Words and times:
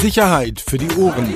Sicherheit 0.00 0.60
für 0.60 0.76
die 0.76 0.90
Ohren. 0.96 1.32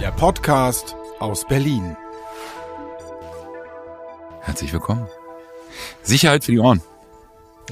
Der 0.00 0.10
Podcast 0.10 0.96
aus 1.20 1.46
Berlin. 1.46 1.96
Herzlich 4.40 4.72
willkommen. 4.72 5.06
Sicherheit 6.02 6.44
für 6.44 6.52
die 6.52 6.58
Ohren. 6.58 6.82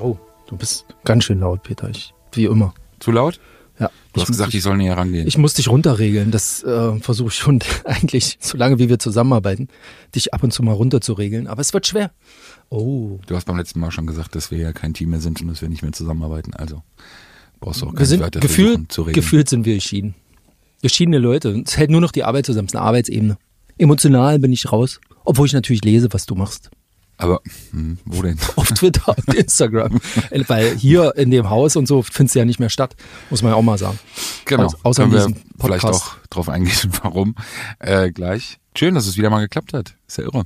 Oh, 0.00 0.16
du 0.46 0.56
bist 0.56 0.86
ganz 1.04 1.24
schön 1.24 1.40
laut, 1.40 1.64
Peter. 1.64 1.88
Ich, 1.90 2.14
wie 2.32 2.44
immer. 2.44 2.72
Zu 3.00 3.10
laut? 3.10 3.40
Ja. 3.82 3.90
Du 4.12 4.20
hast 4.20 4.28
gesagt, 4.28 4.54
ich 4.54 4.62
soll 4.62 4.76
näher 4.76 4.96
rangehen. 4.96 5.26
Ich 5.26 5.38
muss 5.38 5.54
dich 5.54 5.68
runterregeln. 5.68 6.30
Das 6.30 6.62
äh, 6.62 6.98
versuche 7.00 7.28
ich 7.28 7.34
schon 7.34 7.60
eigentlich, 7.84 8.38
solange 8.40 8.78
wie 8.78 8.88
wir 8.88 8.98
zusammenarbeiten, 8.98 9.68
dich 10.14 10.32
ab 10.34 10.42
und 10.42 10.52
zu 10.52 10.62
mal 10.62 10.72
runterzuregeln. 10.72 11.46
Aber 11.46 11.60
es 11.60 11.72
wird 11.72 11.86
schwer. 11.86 12.10
Oh. 12.68 13.18
du 13.26 13.34
hast 13.36 13.44
beim 13.44 13.56
letzten 13.56 13.80
Mal 13.80 13.90
schon 13.90 14.06
gesagt, 14.06 14.34
dass 14.34 14.50
wir 14.50 14.58
ja 14.58 14.72
kein 14.72 14.94
Team 14.94 15.10
mehr 15.10 15.20
sind 15.20 15.40
und 15.42 15.48
dass 15.48 15.60
wir 15.60 15.68
nicht 15.68 15.82
mehr 15.82 15.92
zusammenarbeiten. 15.92 16.54
Also 16.54 16.82
brauchst 17.60 17.82
du 17.82 17.86
auch 17.86 17.98
Wir 17.98 18.06
sind 18.06 18.20
weiter 18.20 18.40
gefühlt, 18.40 18.92
zu 18.92 19.02
regeln. 19.02 19.14
gefühlt 19.14 19.48
sind 19.48 19.66
wir 19.66 19.74
geschieden. 19.74 20.14
Geschiedene 20.80 21.18
Leute. 21.18 21.62
Es 21.64 21.76
hält 21.76 21.90
nur 21.90 22.00
noch 22.00 22.12
die 22.12 22.24
Arbeit 22.24 22.46
zusammen. 22.46 22.66
Es 22.66 22.72
ist 22.72 22.76
eine 22.76 22.86
Arbeitsebene. 22.86 23.36
Emotional 23.78 24.38
bin 24.38 24.52
ich 24.52 24.70
raus. 24.70 25.00
Obwohl 25.24 25.46
ich 25.46 25.52
natürlich 25.52 25.84
lese, 25.84 26.08
was 26.12 26.26
du 26.26 26.34
machst. 26.34 26.70
Aber 27.18 27.40
hm, 27.70 27.98
wo 28.04 28.22
denn? 28.22 28.38
Auf 28.56 28.68
Twitter 28.68 29.14
und 29.16 29.34
Instagram. 29.34 30.00
Weil 30.48 30.76
hier 30.76 31.14
in 31.16 31.30
dem 31.30 31.50
Haus 31.50 31.76
und 31.76 31.86
so 31.86 32.02
findest 32.02 32.34
du 32.34 32.40
ja 32.40 32.44
nicht 32.44 32.58
mehr 32.58 32.70
statt. 32.70 32.96
Muss 33.30 33.42
man 33.42 33.52
ja 33.52 33.56
auch 33.56 33.62
mal 33.62 33.78
sagen. 33.78 33.98
Genau. 34.44 34.66
Au- 34.66 34.74
außer 34.82 35.04
in 35.04 35.10
Können 35.10 35.34
wir 35.36 35.40
vielleicht 35.64 35.84
auch 35.84 36.16
drauf 36.30 36.48
eingehen, 36.48 36.90
warum. 37.02 37.34
Äh, 37.78 38.10
gleich. 38.10 38.58
Schön, 38.76 38.94
dass 38.94 39.06
es 39.06 39.16
wieder 39.16 39.30
mal 39.30 39.40
geklappt 39.40 39.72
hat. 39.74 39.94
Ist 40.08 40.18
ja 40.18 40.24
irre. 40.24 40.44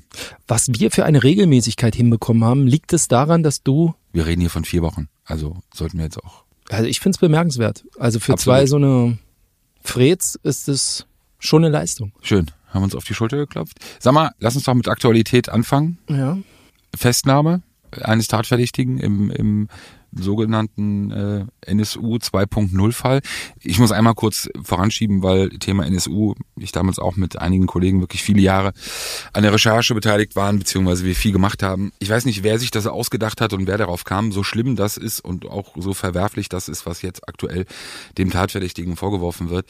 Was 0.48 0.66
wir 0.69 0.91
für 0.91 1.05
eine 1.05 1.23
Regelmäßigkeit 1.23 1.95
hinbekommen 1.95 2.45
haben, 2.45 2.66
liegt 2.66 2.93
es 2.93 3.09
daran, 3.09 3.43
dass 3.43 3.62
du, 3.62 3.95
Wir 4.12 4.27
reden 4.27 4.41
hier 4.41 4.51
von 4.51 4.65
vier 4.65 4.83
Wochen. 4.83 5.09
Also 5.24 5.57
sollten 5.73 5.98
wir 5.98 6.05
jetzt 6.05 6.23
auch. 6.23 6.43
also 6.69 6.85
ich 6.87 6.98
finde 7.01 7.16
es 7.16 7.21
bemerkenswert. 7.21 7.85
Also 7.98 8.19
für 8.21 8.32
Absolut. 8.32 8.59
zwei 8.59 8.66
so 8.66 8.76
eine 8.76 9.19
Freds 9.82 10.38
ist 10.43 10.69
es 10.69 11.07
schon 11.38 11.65
eine 11.65 11.73
Leistung. 11.73 12.13
Schön. 12.21 12.51
Haben 12.71 12.82
uns 12.82 12.95
auf 12.96 13.04
die 13.04 13.15
Schulter 13.15 13.37
geklopft. 13.37 13.79
Sag 14.01 14.13
mal, 14.13 14.32
lass 14.41 14.57
uns 14.57 14.65
doch 14.65 14.74
mit 14.74 14.88
Aktualität 14.88 15.48
anfangen. 15.48 15.98
Ja. 16.10 16.37
Festnahme 16.97 17.63
eines 18.02 18.29
Tatverdächtigen 18.29 18.99
im, 18.99 19.30
im 19.30 19.69
sogenannten 20.13 21.11
äh, 21.11 21.45
NSU 21.66 22.16
2.0 22.16 22.93
Fall. 22.93 23.21
Ich 23.61 23.79
muss 23.79 23.93
einmal 23.93 24.15
kurz 24.15 24.49
voranschieben, 24.63 25.23
weil 25.23 25.51
Thema 25.51 25.85
NSU, 25.85 26.35
ich 26.57 26.73
damals 26.73 26.99
auch 26.99 27.16
mit 27.16 27.38
einigen 27.38 27.66
Kollegen 27.66 28.01
wirklich 28.01 28.23
viele 28.23 28.41
Jahre 28.41 28.73
an 29.33 29.43
der 29.43 29.53
Recherche 29.53 29.95
beteiligt 29.95 30.37
waren, 30.37 30.59
beziehungsweise 30.59 31.05
wir 31.05 31.15
viel 31.15 31.33
gemacht 31.33 31.63
haben. 31.63 31.93
Ich 31.99 32.09
weiß 32.09 32.25
nicht, 32.25 32.43
wer 32.43 32.59
sich 32.59 32.71
das 32.71 32.87
ausgedacht 32.87 33.41
hat 33.41 33.53
und 33.53 33.66
wer 33.66 33.79
darauf 33.79 34.05
kam, 34.05 34.33
so 34.33 34.43
schlimm 34.43 34.77
das 34.77 34.97
ist 34.97 35.21
und 35.21 35.47
auch 35.47 35.75
so 35.77 35.93
verwerflich 35.93 36.49
das 36.49 36.69
ist, 36.69 36.87
was 36.87 37.03
jetzt 37.03 37.29
aktuell 37.29 37.66
dem 38.16 38.31
Tatverdächtigen 38.31 38.97
vorgeworfen 38.97 39.51
wird. 39.51 39.69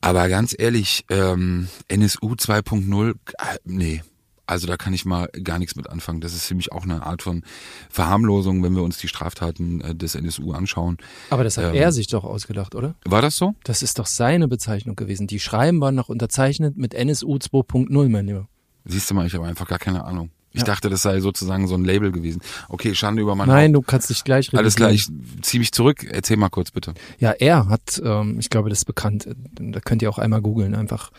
Aber 0.00 0.28
ganz 0.28 0.54
ehrlich, 0.56 1.04
ähm, 1.10 1.68
NSU 1.88 2.34
2.0, 2.34 3.10
äh, 3.10 3.58
nee, 3.64 4.02
also 4.48 4.66
da 4.66 4.76
kann 4.76 4.92
ich 4.92 5.04
mal 5.04 5.28
gar 5.44 5.58
nichts 5.58 5.76
mit 5.76 5.88
anfangen. 5.90 6.20
Das 6.20 6.34
ist 6.34 6.46
für 6.46 6.54
mich 6.54 6.72
auch 6.72 6.84
eine 6.84 7.04
Art 7.04 7.22
von 7.22 7.42
Verharmlosung, 7.90 8.62
wenn 8.62 8.74
wir 8.74 8.82
uns 8.82 8.98
die 8.98 9.08
Straftaten 9.08 9.80
äh, 9.80 9.94
des 9.94 10.14
NSU 10.14 10.52
anschauen. 10.52 10.98
Aber 11.30 11.44
das 11.44 11.56
hat 11.56 11.66
Ähm. 11.66 11.74
er 11.74 11.92
sich 11.92 12.06
doch 12.08 12.24
ausgedacht, 12.24 12.74
oder? 12.74 12.94
War 13.04 13.22
das 13.22 13.36
so? 13.36 13.54
Das 13.64 13.82
ist 13.82 13.98
doch 13.98 14.06
seine 14.06 14.48
Bezeichnung 14.48 14.96
gewesen. 14.96 15.26
Die 15.26 15.40
Schreiben 15.40 15.80
waren 15.80 15.94
noch 15.94 16.08
unterzeichnet 16.08 16.76
mit 16.76 16.94
NSU 16.94 17.36
2.0, 17.36 18.08
mein 18.08 18.26
Lieber. 18.26 18.48
Siehst 18.84 19.10
du 19.10 19.14
mal, 19.14 19.26
ich 19.26 19.34
habe 19.34 19.46
einfach 19.46 19.66
gar 19.68 19.78
keine 19.78 20.04
Ahnung. 20.04 20.30
Ich 20.52 20.60
Ja. 20.60 20.64
dachte, 20.66 20.88
das 20.88 21.02
sei 21.02 21.20
sozusagen 21.20 21.68
so 21.68 21.74
ein 21.74 21.84
Label 21.84 22.10
gewesen. 22.10 22.40
Okay, 22.70 22.94
Schande 22.94 23.20
über 23.20 23.34
mein 23.34 23.48
Nein, 23.48 23.74
Haupt. 23.74 23.86
du 23.86 23.90
kannst 23.90 24.08
dich 24.08 24.24
gleich 24.24 24.52
Alles 24.56 24.76
klar, 24.76 24.88
revidieren. 24.88 25.24
ich 25.36 25.42
ziehe 25.42 25.58
mich 25.60 25.72
zurück. 25.72 26.04
Erzähl 26.10 26.38
mal 26.38 26.48
kurz 26.48 26.70
bitte. 26.70 26.94
Ja, 27.18 27.32
er 27.32 27.68
hat, 27.68 28.00
ähm, 28.02 28.38
ich 28.40 28.48
glaube, 28.48 28.70
das 28.70 28.78
ist 28.78 28.84
bekannt. 28.86 29.28
Da 29.60 29.80
könnt 29.80 30.00
ihr 30.00 30.08
auch 30.08 30.18
einmal 30.18 30.40
googeln. 30.40 30.74
Einfach 30.74 31.10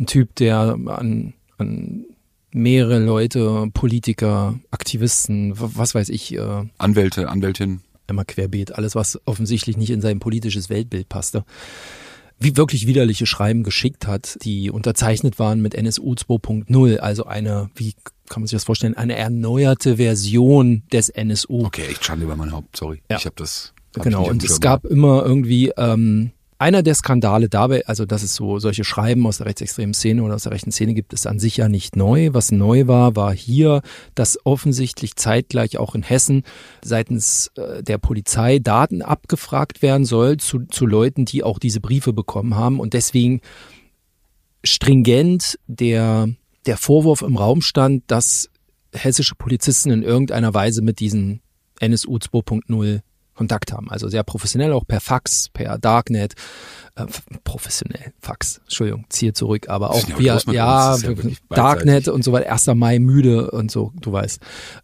ein 0.00 0.06
Typ, 0.06 0.34
der 0.34 0.58
an, 0.88 1.32
an 1.58 2.04
mehrere 2.52 2.98
Leute, 2.98 3.68
Politiker, 3.72 4.58
Aktivisten, 4.70 5.52
was 5.56 5.94
weiß 5.94 6.08
ich, 6.08 6.34
äh, 6.34 6.64
Anwälte, 6.78 7.28
Anwältin. 7.28 7.80
einmal 8.06 8.24
querbeet, 8.24 8.72
alles, 8.72 8.94
was 8.94 9.20
offensichtlich 9.24 9.76
nicht 9.76 9.90
in 9.90 10.00
sein 10.00 10.20
politisches 10.20 10.68
Weltbild 10.70 11.08
passte, 11.08 11.44
wie 12.38 12.56
wirklich 12.56 12.86
widerliche 12.86 13.26
Schreiben 13.26 13.62
geschickt 13.62 14.06
hat, 14.06 14.38
die 14.42 14.70
unterzeichnet 14.70 15.38
waren 15.38 15.62
mit 15.62 15.74
NSU 15.74 16.14
2.0, 16.14 16.96
also 16.98 17.24
eine, 17.24 17.70
wie 17.76 17.94
kann 18.28 18.42
man 18.42 18.46
sich 18.46 18.56
das 18.56 18.64
vorstellen, 18.64 18.96
eine 18.96 19.16
erneuerte 19.16 19.96
Version 19.96 20.82
des 20.92 21.08
NSU. 21.08 21.66
Okay, 21.66 21.86
echt 21.88 22.04
Schande 22.04 22.24
über 22.24 22.36
mein 22.36 22.52
Haupt, 22.52 22.76
sorry. 22.76 23.02
Ja. 23.10 23.18
Ich 23.18 23.26
habe 23.26 23.36
das. 23.36 23.74
hab 23.94 24.02
Genau, 24.04 24.28
und 24.28 24.42
es 24.42 24.60
gab 24.60 24.84
immer 24.84 25.24
irgendwie 25.24 25.70
ähm, 25.76 26.32
einer 26.62 26.84
der 26.84 26.94
Skandale 26.94 27.48
dabei, 27.48 27.84
also 27.86 28.06
dass 28.06 28.22
es 28.22 28.36
so 28.36 28.60
solche 28.60 28.84
Schreiben 28.84 29.26
aus 29.26 29.38
der 29.38 29.46
rechtsextremen 29.46 29.94
Szene 29.94 30.22
oder 30.22 30.36
aus 30.36 30.44
der 30.44 30.52
rechten 30.52 30.70
Szene 30.70 30.94
gibt, 30.94 31.12
ist 31.12 31.26
an 31.26 31.40
sich 31.40 31.56
ja 31.56 31.68
nicht 31.68 31.96
neu. 31.96 32.30
Was 32.34 32.52
neu 32.52 32.86
war, 32.86 33.16
war 33.16 33.34
hier, 33.34 33.82
dass 34.14 34.38
offensichtlich 34.46 35.16
zeitgleich 35.16 35.76
auch 35.78 35.96
in 35.96 36.04
Hessen 36.04 36.44
seitens 36.84 37.50
äh, 37.56 37.82
der 37.82 37.98
Polizei 37.98 38.60
Daten 38.60 39.02
abgefragt 39.02 39.82
werden 39.82 40.04
soll 40.04 40.36
zu, 40.36 40.60
zu 40.66 40.86
Leuten, 40.86 41.24
die 41.24 41.42
auch 41.42 41.58
diese 41.58 41.80
Briefe 41.80 42.12
bekommen 42.12 42.54
haben 42.54 42.78
und 42.78 42.94
deswegen 42.94 43.40
stringent 44.62 45.58
der, 45.66 46.28
der 46.66 46.76
Vorwurf 46.76 47.22
im 47.22 47.36
Raum 47.36 47.60
stand, 47.60 48.04
dass 48.06 48.48
hessische 48.94 49.34
Polizisten 49.34 49.90
in 49.90 50.04
irgendeiner 50.04 50.54
Weise 50.54 50.80
mit 50.80 51.00
diesen 51.00 51.40
NSU 51.80 52.18
2.0 52.18 53.00
Kontakt 53.34 53.72
haben. 53.72 53.90
Also 53.90 54.08
sehr 54.08 54.22
professionell, 54.22 54.72
auch 54.72 54.86
per 54.86 55.00
Fax, 55.00 55.48
per 55.52 55.78
Darknet. 55.78 56.34
Äh, 56.94 57.06
professionell, 57.44 58.12
Fax, 58.20 58.58
Entschuldigung, 58.64 59.06
ziehe 59.08 59.32
zurück, 59.32 59.68
aber 59.70 59.90
auch 59.90 60.06
via, 60.18 60.34
ja, 60.34 60.52
ja 60.52 60.96
Darknet 61.56 62.08
und 62.08 62.22
so 62.22 62.32
weiter, 62.32 62.52
1. 62.52 62.66
Mai 62.74 62.98
müde 62.98 63.50
und 63.50 63.70
so, 63.70 63.92
du 64.00 64.12
weißt. 64.12 64.40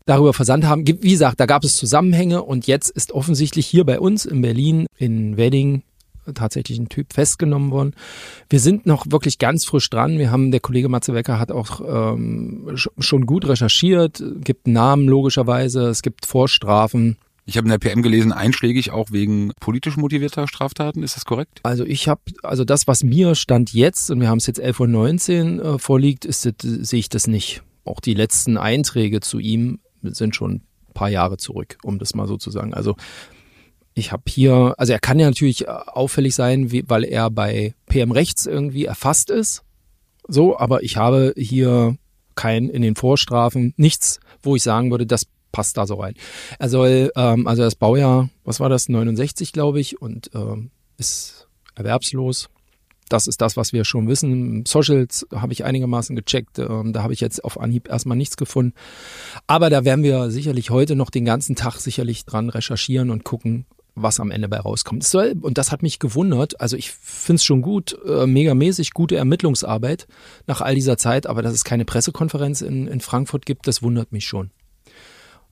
Darüber 0.06 0.32
versandt 0.32 0.64
haben. 0.64 0.86
Wie 0.86 0.94
gesagt, 1.10 1.38
da 1.38 1.44
gab 1.46 1.64
es 1.64 1.76
Zusammenhänge 1.76 2.42
und 2.42 2.66
jetzt 2.66 2.88
ist 2.90 3.12
offensichtlich 3.12 3.66
hier 3.66 3.84
bei 3.84 4.00
uns 4.00 4.24
in 4.24 4.40
Berlin, 4.40 4.86
in 4.96 5.36
Wedding, 5.36 5.82
tatsächlich 6.34 6.78
ein 6.78 6.88
Typ 6.88 7.12
festgenommen 7.12 7.70
worden. 7.70 7.94
Wir 8.50 8.60
sind 8.60 8.86
noch 8.86 9.04
wirklich 9.10 9.38
ganz 9.38 9.64
frisch 9.64 9.88
dran. 9.90 10.18
Wir 10.18 10.30
haben, 10.30 10.50
der 10.50 10.60
Kollege 10.60 10.88
Matze 10.88 11.12
Wecker 11.14 11.38
hat 11.38 11.50
auch 11.52 11.80
ähm, 11.80 12.68
sch- 12.74 12.88
schon 12.98 13.26
gut 13.26 13.46
recherchiert, 13.48 14.22
gibt 14.42 14.66
Namen 14.66 15.06
logischerweise, 15.08 15.88
es 15.88 16.02
gibt 16.02 16.26
Vorstrafen. 16.26 17.16
Ich 17.48 17.56
habe 17.56 17.64
in 17.64 17.70
der 17.70 17.78
PM 17.78 18.02
gelesen, 18.02 18.30
einschlägig 18.30 18.90
auch 18.90 19.10
wegen 19.10 19.52
politisch 19.58 19.96
motivierter 19.96 20.46
Straftaten. 20.46 21.02
Ist 21.02 21.16
das 21.16 21.24
korrekt? 21.24 21.60
Also 21.62 21.82
ich 21.86 22.06
habe, 22.06 22.20
also 22.42 22.62
das, 22.62 22.86
was 22.86 23.02
mir 23.02 23.34
Stand 23.34 23.72
jetzt, 23.72 24.10
und 24.10 24.20
wir 24.20 24.28
haben 24.28 24.36
es 24.36 24.46
jetzt 24.46 24.60
11.19 24.60 25.58
Uhr 25.58 25.74
äh, 25.76 25.78
vorliegt, 25.78 26.26
ist, 26.26 26.44
das, 26.44 26.52
sehe 26.60 26.98
ich 26.98 27.08
das 27.08 27.26
nicht. 27.26 27.62
Auch 27.86 28.00
die 28.00 28.12
letzten 28.12 28.58
Einträge 28.58 29.20
zu 29.20 29.38
ihm 29.38 29.78
sind 30.02 30.36
schon 30.36 30.56
ein 30.56 30.92
paar 30.92 31.08
Jahre 31.08 31.38
zurück, 31.38 31.78
um 31.82 31.98
das 31.98 32.14
mal 32.14 32.28
so 32.28 32.36
zu 32.36 32.50
sagen. 32.50 32.74
Also 32.74 32.96
ich 33.94 34.12
habe 34.12 34.24
hier, 34.28 34.74
also 34.76 34.92
er 34.92 34.98
kann 35.00 35.18
ja 35.18 35.28
natürlich 35.28 35.68
äh, 35.68 35.70
auffällig 35.70 36.34
sein, 36.34 36.70
wie, 36.70 36.84
weil 36.86 37.02
er 37.02 37.30
bei 37.30 37.74
PM 37.86 38.10
Rechts 38.10 38.44
irgendwie 38.44 38.84
erfasst 38.84 39.30
ist. 39.30 39.62
So, 40.28 40.58
aber 40.58 40.82
ich 40.82 40.98
habe 40.98 41.32
hier 41.34 41.96
kein 42.34 42.68
in 42.68 42.82
den 42.82 42.94
Vorstrafen 42.94 43.72
nichts, 43.78 44.20
wo 44.42 44.54
ich 44.54 44.62
sagen 44.62 44.90
würde, 44.90 45.06
das 45.06 45.24
passt 45.52 45.76
da 45.76 45.86
so 45.86 45.94
rein. 45.94 46.14
Er 46.58 46.68
soll, 46.68 47.10
ähm, 47.16 47.46
also 47.46 47.62
das 47.62 47.74
Baujahr, 47.74 48.28
was 48.44 48.60
war 48.60 48.68
das, 48.68 48.88
69, 48.88 49.52
glaube 49.52 49.80
ich, 49.80 50.00
und 50.00 50.30
ähm, 50.34 50.70
ist 50.96 51.48
erwerbslos. 51.74 52.48
Das 53.08 53.26
ist 53.26 53.40
das, 53.40 53.56
was 53.56 53.72
wir 53.72 53.84
schon 53.84 54.06
wissen. 54.06 54.66
Socials 54.66 55.26
habe 55.34 55.52
ich 55.54 55.64
einigermaßen 55.64 56.14
gecheckt. 56.14 56.58
Ähm, 56.58 56.92
da 56.92 57.02
habe 57.02 57.14
ich 57.14 57.20
jetzt 57.20 57.42
auf 57.42 57.58
Anhieb 57.58 57.88
erstmal 57.88 58.18
nichts 58.18 58.36
gefunden. 58.36 58.74
Aber 59.46 59.70
da 59.70 59.84
werden 59.84 60.04
wir 60.04 60.30
sicherlich 60.30 60.70
heute 60.70 60.94
noch 60.94 61.08
den 61.08 61.24
ganzen 61.24 61.56
Tag 61.56 61.78
sicherlich 61.78 62.26
dran 62.26 62.50
recherchieren 62.50 63.10
und 63.10 63.24
gucken, 63.24 63.64
was 63.94 64.20
am 64.20 64.30
Ende 64.30 64.48
bei 64.48 64.58
rauskommt. 64.58 65.02
Es 65.02 65.10
soll, 65.10 65.36
und 65.40 65.56
das 65.56 65.72
hat 65.72 65.82
mich 65.82 65.98
gewundert. 65.98 66.60
Also 66.60 66.76
ich 66.76 66.90
finde 66.90 67.36
es 67.36 67.44
schon 67.44 67.62
gut, 67.62 67.96
äh, 68.06 68.26
megamäßig 68.26 68.92
gute 68.92 69.16
Ermittlungsarbeit 69.16 70.06
nach 70.46 70.60
all 70.60 70.74
dieser 70.74 70.98
Zeit. 70.98 71.26
Aber 71.26 71.40
dass 71.40 71.54
es 71.54 71.64
keine 71.64 71.86
Pressekonferenz 71.86 72.60
in, 72.60 72.86
in 72.86 73.00
Frankfurt 73.00 73.46
gibt, 73.46 73.66
das 73.66 73.82
wundert 73.82 74.12
mich 74.12 74.26
schon 74.26 74.50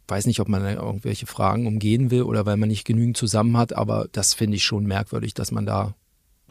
weiß 0.08 0.26
nicht, 0.26 0.40
ob 0.40 0.48
man 0.48 0.64
irgendwelche 0.64 1.26
Fragen 1.26 1.66
umgehen 1.66 2.10
will 2.10 2.22
oder 2.22 2.46
weil 2.46 2.56
man 2.56 2.68
nicht 2.68 2.84
genügend 2.84 3.16
zusammen 3.16 3.56
hat, 3.56 3.72
aber 3.72 4.08
das 4.12 4.34
finde 4.34 4.56
ich 4.56 4.64
schon 4.64 4.86
merkwürdig, 4.86 5.34
dass 5.34 5.50
man 5.50 5.66
da 5.66 5.94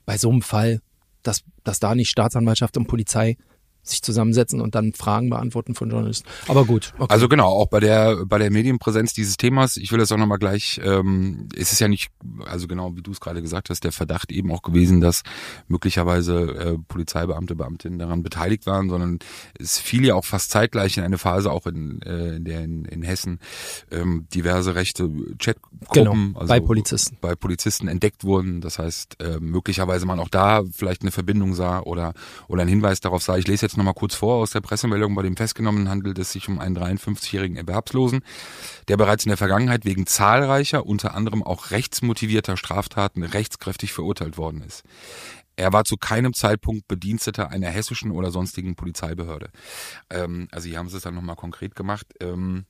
bei 0.06 0.18
so 0.18 0.30
einem 0.30 0.42
Fall, 0.42 0.82
dass, 1.24 1.44
dass 1.64 1.80
da 1.80 1.96
nicht 1.96 2.10
Staatsanwaltschaft 2.10 2.78
und 2.78 2.88
Polizei 2.88 3.38
sich 3.86 4.02
zusammensetzen 4.02 4.62
und 4.62 4.76
dann 4.76 4.94
Fragen 4.94 5.30
beantworten 5.30 5.76
von 5.76 5.90
Journalisten. 5.90 6.28
Aber 6.48 6.66
gut. 6.66 6.94
Okay. 6.98 7.14
Also 7.14 7.28
genau, 7.28 7.48
auch 7.48 7.68
bei 7.68 7.80
der 7.80 8.26
bei 8.26 8.38
der 8.38 8.52
Medienpräsenz 8.52 9.14
dieses 9.14 9.38
Themas, 9.38 9.78
ich 9.78 9.92
will 9.92 10.00
das 10.00 10.12
auch 10.12 10.18
nochmal 10.18 10.40
gleich, 10.40 10.80
ähm, 10.84 11.48
es 11.56 11.72
ist 11.72 11.80
ja 11.80 11.88
nicht, 11.88 12.10
also 12.46 12.68
genau 12.68 12.96
wie 12.96 13.02
du 13.02 13.12
es 13.12 13.20
gerade 13.20 13.42
gesagt 13.42 13.70
hast, 13.70 13.84
der 13.84 13.92
Verdacht 13.92 14.32
eben 14.32 14.52
auch 14.52 14.62
gewesen, 14.62 15.02
dass 15.02 15.24
möglicherweise 15.68 16.42
äh, 16.56 16.78
Polizeibeamte, 16.88 17.56
Beamtinnen 17.56 18.00
daran 18.00 18.24
beteiligt 18.24 18.66
waren, 18.66 18.90
sondern 18.90 19.20
es 19.60 19.80
fiel 19.80 20.06
ja 20.06 20.16
auch 20.16 20.26
fast 20.26 20.52
zeitgleich 20.52 20.98
in 20.98 21.04
eine 21.04 21.18
Phase, 21.18 21.52
auch 21.52 21.66
in, 21.68 22.02
äh, 22.02 22.36
in 22.36 22.46
der 22.46 22.64
in, 22.64 22.86
in 22.86 23.04
Hessen 23.04 23.40
ähm, 23.92 24.28
diverse 24.34 24.76
rechte 24.76 25.10
Chatgruppen 25.40 26.34
genau, 26.34 26.40
also 26.40 26.48
bei 26.48 26.60
Polizisten. 26.60 27.18
bei 27.22 27.36
Polizisten 27.36 27.88
entdeckt 27.88 28.24
wurden. 28.24 28.62
Das 28.62 28.80
heißt, 28.80 29.22
äh, 29.22 29.40
möglicherweise 29.40 30.06
man 30.06 30.20
auch 30.20 30.30
da 30.30 30.64
vielleicht 30.72 31.02
eine 31.02 31.12
Verbindung 31.12 31.54
sah 31.54 31.80
oder 31.82 32.14
oder 32.48 32.62
einen 32.62 32.70
Hinweis 32.70 33.00
darauf 33.00 33.24
sah. 33.24 33.38
Ich 33.38 33.48
lese 33.48 33.66
jetzt 33.66 33.75
nochmal 33.78 33.94
kurz 33.94 34.16
vor 34.16 34.36
aus 34.36 34.52
der 34.52 34.62
Pressemeldung. 34.62 35.16
Bei 35.16 35.22
dem 35.22 35.38
Festgenommenen 35.38 35.90
handelt 35.90 36.18
es 36.20 36.32
sich 36.32 36.48
um 36.48 36.60
einen 36.60 36.78
53-jährigen 36.78 37.58
Erwerbslosen, 37.58 38.22
der 38.88 38.98
bereits 38.98 39.26
in 39.26 39.30
der 39.30 39.38
Vergangenheit 39.38 39.86
wegen 39.86 40.06
zahlreicher, 40.06 40.86
unter 40.86 41.14
anderem 41.16 41.44
auch 41.44 41.72
rechtsmotivierter 41.72 42.58
Straftaten 42.58 43.24
rechtskräftig 43.24 43.94
verurteilt 43.94 44.38
worden 44.38 44.62
ist. 44.62 44.84
Er 45.56 45.72
war 45.72 45.86
zu 45.86 45.96
keinem 45.96 46.34
Zeitpunkt 46.34 46.88
Bediensteter 46.88 47.50
einer 47.50 47.70
hessischen 47.70 48.12
oder 48.12 48.32
sonstigen 48.32 48.76
Polizeibehörde. 48.76 49.50
Ähm, 50.10 50.48
also 50.52 50.68
hier 50.68 50.78
haben 50.78 50.90
sie 50.90 50.98
es 50.98 51.04
dann 51.04 51.16
nochmal 51.16 51.38
konkret 51.38 51.76
gemacht. 51.76 52.08
Ähm, 52.20 52.66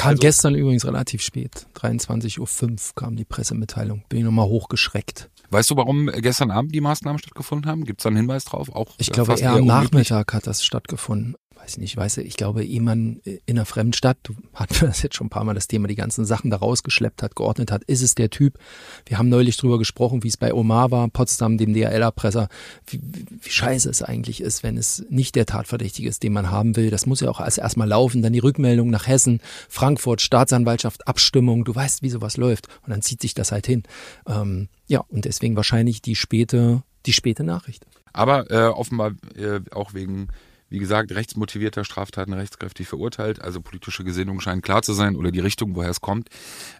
Kam 0.00 0.10
also, 0.10 0.20
gestern 0.20 0.54
übrigens 0.54 0.86
relativ 0.86 1.22
spät. 1.22 1.66
23.05 1.76 2.38
Uhr 2.40 2.76
kam 2.94 3.16
die 3.16 3.24
Pressemitteilung. 3.24 4.02
Bin 4.08 4.18
ich 4.18 4.24
nochmal 4.24 4.46
hochgeschreckt. 4.46 5.28
Weißt 5.50 5.70
du, 5.70 5.76
warum 5.76 6.06
gestern 6.06 6.50
Abend 6.50 6.74
die 6.74 6.80
Maßnahmen 6.80 7.18
stattgefunden 7.18 7.70
haben? 7.70 7.84
Gibt 7.84 8.00
es 8.00 8.04
da 8.04 8.08
einen 8.08 8.16
Hinweis 8.16 8.44
drauf? 8.44 8.74
Auch 8.74 8.94
ich 8.98 9.10
glaube, 9.10 9.34
eher 9.34 9.52
am 9.52 9.66
Nachmittag 9.66 10.32
hat 10.32 10.46
das 10.46 10.64
stattgefunden 10.64 11.34
weiß 11.70 11.78
nicht, 11.78 11.96
weiß 11.96 12.18
ich 12.18 12.36
glaube, 12.36 12.64
ehe 12.64 12.80
man 12.80 13.20
in 13.24 13.56
einer 13.56 13.64
fremden 13.64 13.92
Stadt, 13.92 14.18
du 14.24 14.34
hatten 14.54 14.86
das 14.86 15.02
jetzt 15.02 15.14
schon 15.14 15.28
ein 15.28 15.30
paar 15.30 15.44
Mal 15.44 15.54
das 15.54 15.68
Thema, 15.68 15.86
die 15.88 15.94
ganzen 15.94 16.24
Sachen 16.24 16.50
da 16.50 16.56
rausgeschleppt 16.56 17.22
hat, 17.22 17.36
geordnet 17.36 17.70
hat, 17.70 17.84
ist 17.84 18.02
es 18.02 18.14
der 18.14 18.30
Typ. 18.30 18.58
Wir 19.06 19.18
haben 19.18 19.28
neulich 19.28 19.56
drüber 19.56 19.78
gesprochen, 19.78 20.24
wie 20.24 20.28
es 20.28 20.36
bei 20.36 20.52
Omar 20.52 20.90
war, 20.90 21.08
Potsdam, 21.08 21.58
dem 21.58 21.72
DHL-Erpresser, 21.72 22.48
wie, 22.86 23.00
wie, 23.40 23.50
scheiße 23.50 23.88
es 23.88 24.02
eigentlich 24.02 24.40
ist, 24.40 24.62
wenn 24.62 24.76
es 24.76 25.04
nicht 25.08 25.36
der 25.36 25.46
Tatverdächtige 25.46 26.08
ist, 26.08 26.22
den 26.22 26.32
man 26.32 26.50
haben 26.50 26.76
will. 26.76 26.90
Das 26.90 27.06
muss 27.06 27.20
ja 27.20 27.30
auch 27.30 27.40
als 27.40 27.58
erstmal 27.58 27.88
laufen, 27.88 28.22
dann 28.22 28.32
die 28.32 28.38
Rückmeldung 28.40 28.90
nach 28.90 29.06
Hessen, 29.06 29.40
Frankfurt, 29.68 30.20
Staatsanwaltschaft, 30.20 31.06
Abstimmung, 31.06 31.64
du 31.64 31.74
weißt, 31.74 32.02
wie 32.02 32.10
sowas 32.10 32.36
läuft. 32.36 32.68
Und 32.82 32.90
dann 32.90 33.02
zieht 33.02 33.22
sich 33.22 33.34
das 33.34 33.52
halt 33.52 33.66
hin. 33.66 33.84
Ähm, 34.26 34.68
ja, 34.86 35.00
und 35.08 35.24
deswegen 35.24 35.56
wahrscheinlich 35.56 36.02
die 36.02 36.16
späte, 36.16 36.82
die 37.06 37.12
späte 37.12 37.44
Nachricht. 37.44 37.86
Aber 38.12 38.50
äh, 38.50 38.66
offenbar 38.66 39.12
äh, 39.36 39.60
auch 39.70 39.94
wegen 39.94 40.28
wie 40.70 40.78
gesagt, 40.78 41.12
rechtsmotivierter 41.12 41.84
Straftaten 41.84 42.32
rechtskräftig 42.32 42.88
verurteilt. 42.88 43.42
Also 43.42 43.60
politische 43.60 44.04
Gesinnung 44.04 44.40
scheint 44.40 44.62
klar 44.62 44.82
zu 44.82 44.92
sein 44.92 45.16
oder 45.16 45.32
die 45.32 45.40
Richtung, 45.40 45.74
woher 45.74 45.90
es 45.90 46.00
kommt. 46.00 46.28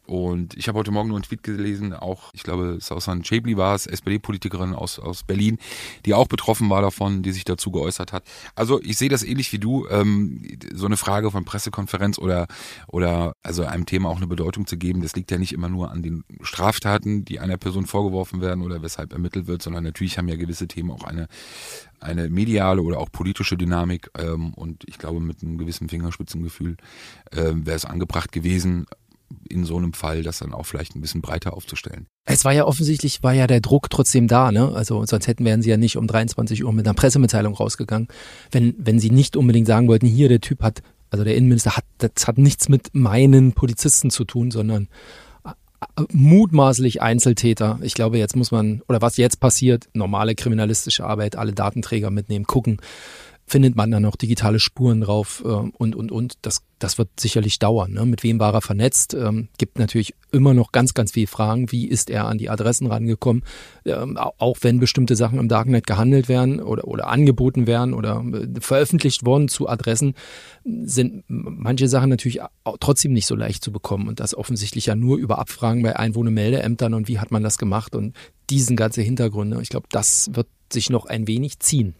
Und 0.06 0.56
ich 0.56 0.68
habe 0.68 0.78
heute 0.78 0.92
Morgen 0.92 1.08
nur 1.08 1.16
einen 1.16 1.24
Tweet 1.24 1.42
gelesen, 1.42 1.92
auch, 1.92 2.30
ich 2.32 2.44
glaube, 2.44 2.78
Sausan 2.80 3.22
Chebli 3.22 3.56
war 3.56 3.74
es, 3.74 3.86
SPD-Politikerin 3.86 4.74
aus, 4.74 4.98
aus 4.98 5.24
Berlin, 5.24 5.58
die 6.06 6.14
auch 6.14 6.28
betroffen 6.28 6.70
war 6.70 6.82
davon, 6.82 7.22
die 7.22 7.32
sich 7.32 7.44
dazu 7.44 7.72
geäußert 7.72 8.12
hat. 8.12 8.22
Also 8.54 8.80
ich 8.80 8.96
sehe 8.96 9.08
das 9.08 9.24
ähnlich 9.24 9.52
wie 9.52 9.58
du, 9.58 9.86
ähm, 9.88 10.42
so 10.72 10.86
eine 10.86 10.96
Frage 10.96 11.30
von 11.32 11.44
Pressekonferenz 11.44 12.18
oder, 12.18 12.46
oder 12.86 13.34
also 13.42 13.64
einem 13.64 13.86
Thema 13.86 14.08
auch 14.08 14.18
eine 14.18 14.28
Bedeutung 14.28 14.66
zu 14.66 14.76
geben, 14.76 15.02
das 15.02 15.16
liegt 15.16 15.32
ja 15.32 15.38
nicht 15.38 15.52
immer 15.52 15.68
nur 15.68 15.90
an 15.90 16.02
den 16.02 16.24
Straftaten, 16.42 17.24
die 17.24 17.40
einer 17.40 17.56
Person 17.56 17.86
vorgeworfen 17.86 18.40
werden 18.40 18.62
oder 18.62 18.82
weshalb 18.82 19.12
ermittelt 19.12 19.48
wird, 19.48 19.62
sondern 19.62 19.82
natürlich 19.82 20.16
haben 20.16 20.28
ja 20.28 20.36
gewisse 20.36 20.68
Themen 20.68 20.92
auch 20.92 21.02
eine, 21.02 21.26
eine 22.00 22.28
mediale 22.28 22.82
oder 22.82 22.98
auch 22.98 23.10
politische 23.12 23.56
Dynamik 23.56 24.10
ähm, 24.18 24.54
und 24.54 24.84
ich 24.86 24.98
glaube 24.98 25.20
mit 25.20 25.42
einem 25.42 25.58
gewissen 25.58 25.88
Fingerspitzengefühl 25.88 26.76
äh, 27.30 27.52
wäre 27.54 27.76
es 27.76 27.84
angebracht 27.84 28.32
gewesen, 28.32 28.86
in 29.48 29.64
so 29.64 29.76
einem 29.76 29.92
Fall 29.92 30.22
das 30.22 30.38
dann 30.38 30.52
auch 30.52 30.66
vielleicht 30.66 30.96
ein 30.96 31.00
bisschen 31.00 31.22
breiter 31.22 31.52
aufzustellen. 31.54 32.06
Es 32.24 32.44
war 32.44 32.52
ja 32.52 32.64
offensichtlich, 32.64 33.22
war 33.22 33.32
ja 33.32 33.46
der 33.46 33.60
Druck 33.60 33.90
trotzdem 33.90 34.28
da, 34.28 34.50
ne? 34.50 34.72
Also 34.74 35.04
sonst 35.06 35.26
hätten 35.26 35.44
wären 35.44 35.62
sie 35.62 35.70
ja 35.70 35.76
nicht 35.76 35.96
um 35.96 36.06
23 36.06 36.64
Uhr 36.64 36.72
mit 36.72 36.86
einer 36.86 36.94
Pressemitteilung 36.94 37.54
rausgegangen, 37.54 38.08
wenn, 38.50 38.74
wenn 38.78 38.98
sie 38.98 39.10
nicht 39.10 39.36
unbedingt 39.36 39.66
sagen 39.66 39.88
wollten, 39.88 40.06
hier 40.06 40.28
der 40.28 40.40
Typ 40.40 40.62
hat, 40.62 40.82
also 41.10 41.24
der 41.24 41.36
Innenminister 41.36 41.76
hat, 41.76 41.84
das 41.98 42.26
hat 42.26 42.38
nichts 42.38 42.68
mit 42.68 42.90
meinen 42.92 43.52
Polizisten 43.52 44.10
zu 44.10 44.24
tun, 44.24 44.50
sondern 44.50 44.88
mutmaßlich 46.12 47.02
Einzeltäter. 47.02 47.78
Ich 47.82 47.94
glaube, 47.94 48.18
jetzt 48.18 48.36
muss 48.36 48.50
man, 48.50 48.82
oder 48.88 49.00
was 49.00 49.16
jetzt 49.16 49.40
passiert, 49.40 49.88
normale 49.94 50.34
kriminalistische 50.34 51.04
Arbeit, 51.04 51.36
alle 51.36 51.52
Datenträger 51.52 52.10
mitnehmen, 52.10 52.46
gucken, 52.46 52.78
findet 53.50 53.74
man 53.74 53.90
dann 53.90 54.02
noch 54.02 54.14
digitale 54.14 54.60
Spuren 54.60 55.00
drauf 55.00 55.42
äh, 55.44 55.48
und, 55.48 55.96
und, 55.96 56.12
und. 56.12 56.34
Das, 56.42 56.62
das 56.78 56.98
wird 56.98 57.08
sicherlich 57.18 57.58
dauern. 57.58 57.92
Ne? 57.92 58.06
Mit 58.06 58.22
wem 58.22 58.38
war 58.38 58.54
er 58.54 58.60
vernetzt? 58.60 59.12
Ähm, 59.12 59.48
gibt 59.58 59.78
natürlich 59.78 60.14
immer 60.30 60.54
noch 60.54 60.70
ganz, 60.70 60.94
ganz 60.94 61.12
viele 61.12 61.26
Fragen. 61.26 61.72
Wie 61.72 61.88
ist 61.88 62.10
er 62.10 62.26
an 62.26 62.38
die 62.38 62.48
Adressen 62.48 62.86
rangekommen? 62.86 63.42
Ähm, 63.84 64.16
auch 64.16 64.58
wenn 64.60 64.78
bestimmte 64.78 65.16
Sachen 65.16 65.40
im 65.40 65.48
Darknet 65.48 65.86
gehandelt 65.86 66.28
werden 66.28 66.60
oder, 66.62 66.86
oder 66.86 67.08
angeboten 67.08 67.66
werden 67.66 67.92
oder 67.92 68.24
äh, 68.32 68.60
veröffentlicht 68.60 69.26
worden 69.26 69.48
zu 69.48 69.68
Adressen, 69.68 70.14
sind 70.64 71.24
manche 71.26 71.88
Sachen 71.88 72.10
natürlich 72.10 72.40
trotzdem 72.78 73.12
nicht 73.12 73.26
so 73.26 73.34
leicht 73.34 73.64
zu 73.64 73.72
bekommen. 73.72 74.06
Und 74.06 74.20
das 74.20 74.36
offensichtlich 74.36 74.86
ja 74.86 74.94
nur 74.94 75.18
über 75.18 75.40
Abfragen 75.40 75.82
bei 75.82 75.96
Einwohnermeldeämtern 75.96 76.94
und 76.94 77.08
wie 77.08 77.18
hat 77.18 77.32
man 77.32 77.42
das 77.42 77.58
gemacht 77.58 77.96
und 77.96 78.16
diesen 78.48 78.76
ganze 78.76 79.02
Hintergründe. 79.02 79.60
Ich 79.60 79.70
glaube, 79.70 79.88
das 79.90 80.30
wird 80.34 80.46
sich 80.72 80.90
noch 80.90 81.06
ein 81.06 81.26
wenig 81.26 81.58
ziehen. 81.58 81.94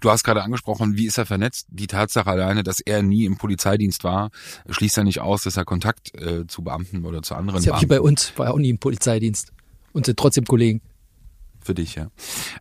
Du 0.00 0.10
hast 0.10 0.24
gerade 0.24 0.42
angesprochen, 0.42 0.96
wie 0.96 1.06
ist 1.06 1.18
er 1.18 1.26
vernetzt? 1.26 1.66
Die 1.70 1.86
Tatsache 1.86 2.30
alleine, 2.30 2.62
dass 2.62 2.80
er 2.80 3.02
nie 3.02 3.24
im 3.24 3.36
Polizeidienst 3.36 4.04
war, 4.04 4.30
schließt 4.68 4.96
ja 4.96 5.04
nicht 5.04 5.20
aus, 5.20 5.42
dass 5.44 5.56
er 5.56 5.64
Kontakt 5.64 6.14
äh, 6.14 6.46
zu 6.46 6.62
Beamten 6.62 7.04
oder 7.04 7.22
zu 7.22 7.34
anderen 7.34 7.56
das 7.56 7.66
ist 7.66 7.72
ja 7.72 7.80
Wie 7.80 7.86
bei 7.86 8.00
uns, 8.00 8.32
war 8.36 8.46
er 8.46 8.54
auch 8.54 8.58
nie 8.58 8.70
im 8.70 8.78
Polizeidienst 8.78 9.52
und 9.92 10.06
sind 10.06 10.18
trotzdem 10.18 10.44
Kollegen 10.44 10.80
für 11.64 11.74
dich, 11.74 11.94
ja, 11.96 12.10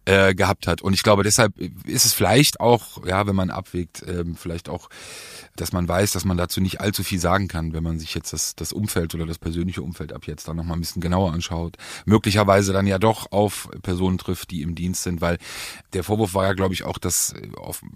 äh, 0.05 0.33
gehabt 0.33 0.67
hat. 0.67 0.81
Und 0.81 0.93
ich 0.93 1.03
glaube, 1.03 1.23
deshalb 1.23 1.57
ist 1.85 2.05
es 2.05 2.13
vielleicht 2.13 2.59
auch, 2.59 3.05
ja, 3.05 3.27
wenn 3.27 3.35
man 3.35 3.49
abwägt, 3.49 4.03
äh, 4.03 4.23
vielleicht 4.35 4.69
auch, 4.69 4.89
dass 5.55 5.71
man 5.71 5.87
weiß, 5.87 6.13
dass 6.13 6.25
man 6.25 6.37
dazu 6.37 6.61
nicht 6.61 6.81
allzu 6.81 7.03
viel 7.03 7.19
sagen 7.19 7.47
kann, 7.47 7.73
wenn 7.73 7.83
man 7.83 7.99
sich 7.99 8.15
jetzt 8.15 8.33
das, 8.33 8.55
das 8.55 8.73
Umfeld 8.73 9.13
oder 9.13 9.25
das 9.25 9.37
persönliche 9.37 9.81
Umfeld 9.81 10.13
ab 10.13 10.25
jetzt 10.25 10.47
dann 10.47 10.55
nochmal 10.55 10.77
ein 10.77 10.81
bisschen 10.81 11.01
genauer 11.01 11.31
anschaut. 11.31 11.77
Möglicherweise 12.05 12.73
dann 12.73 12.87
ja 12.87 12.97
doch 12.97 13.31
auf 13.31 13.69
Personen 13.83 14.17
trifft, 14.17 14.51
die 14.51 14.61
im 14.61 14.75
Dienst 14.75 15.03
sind, 15.03 15.21
weil 15.21 15.37
der 15.93 16.03
Vorwurf 16.03 16.33
war 16.33 16.45
ja, 16.45 16.53
glaube 16.53 16.73
ich, 16.73 16.83
auch, 16.83 16.97
dass, 16.97 17.33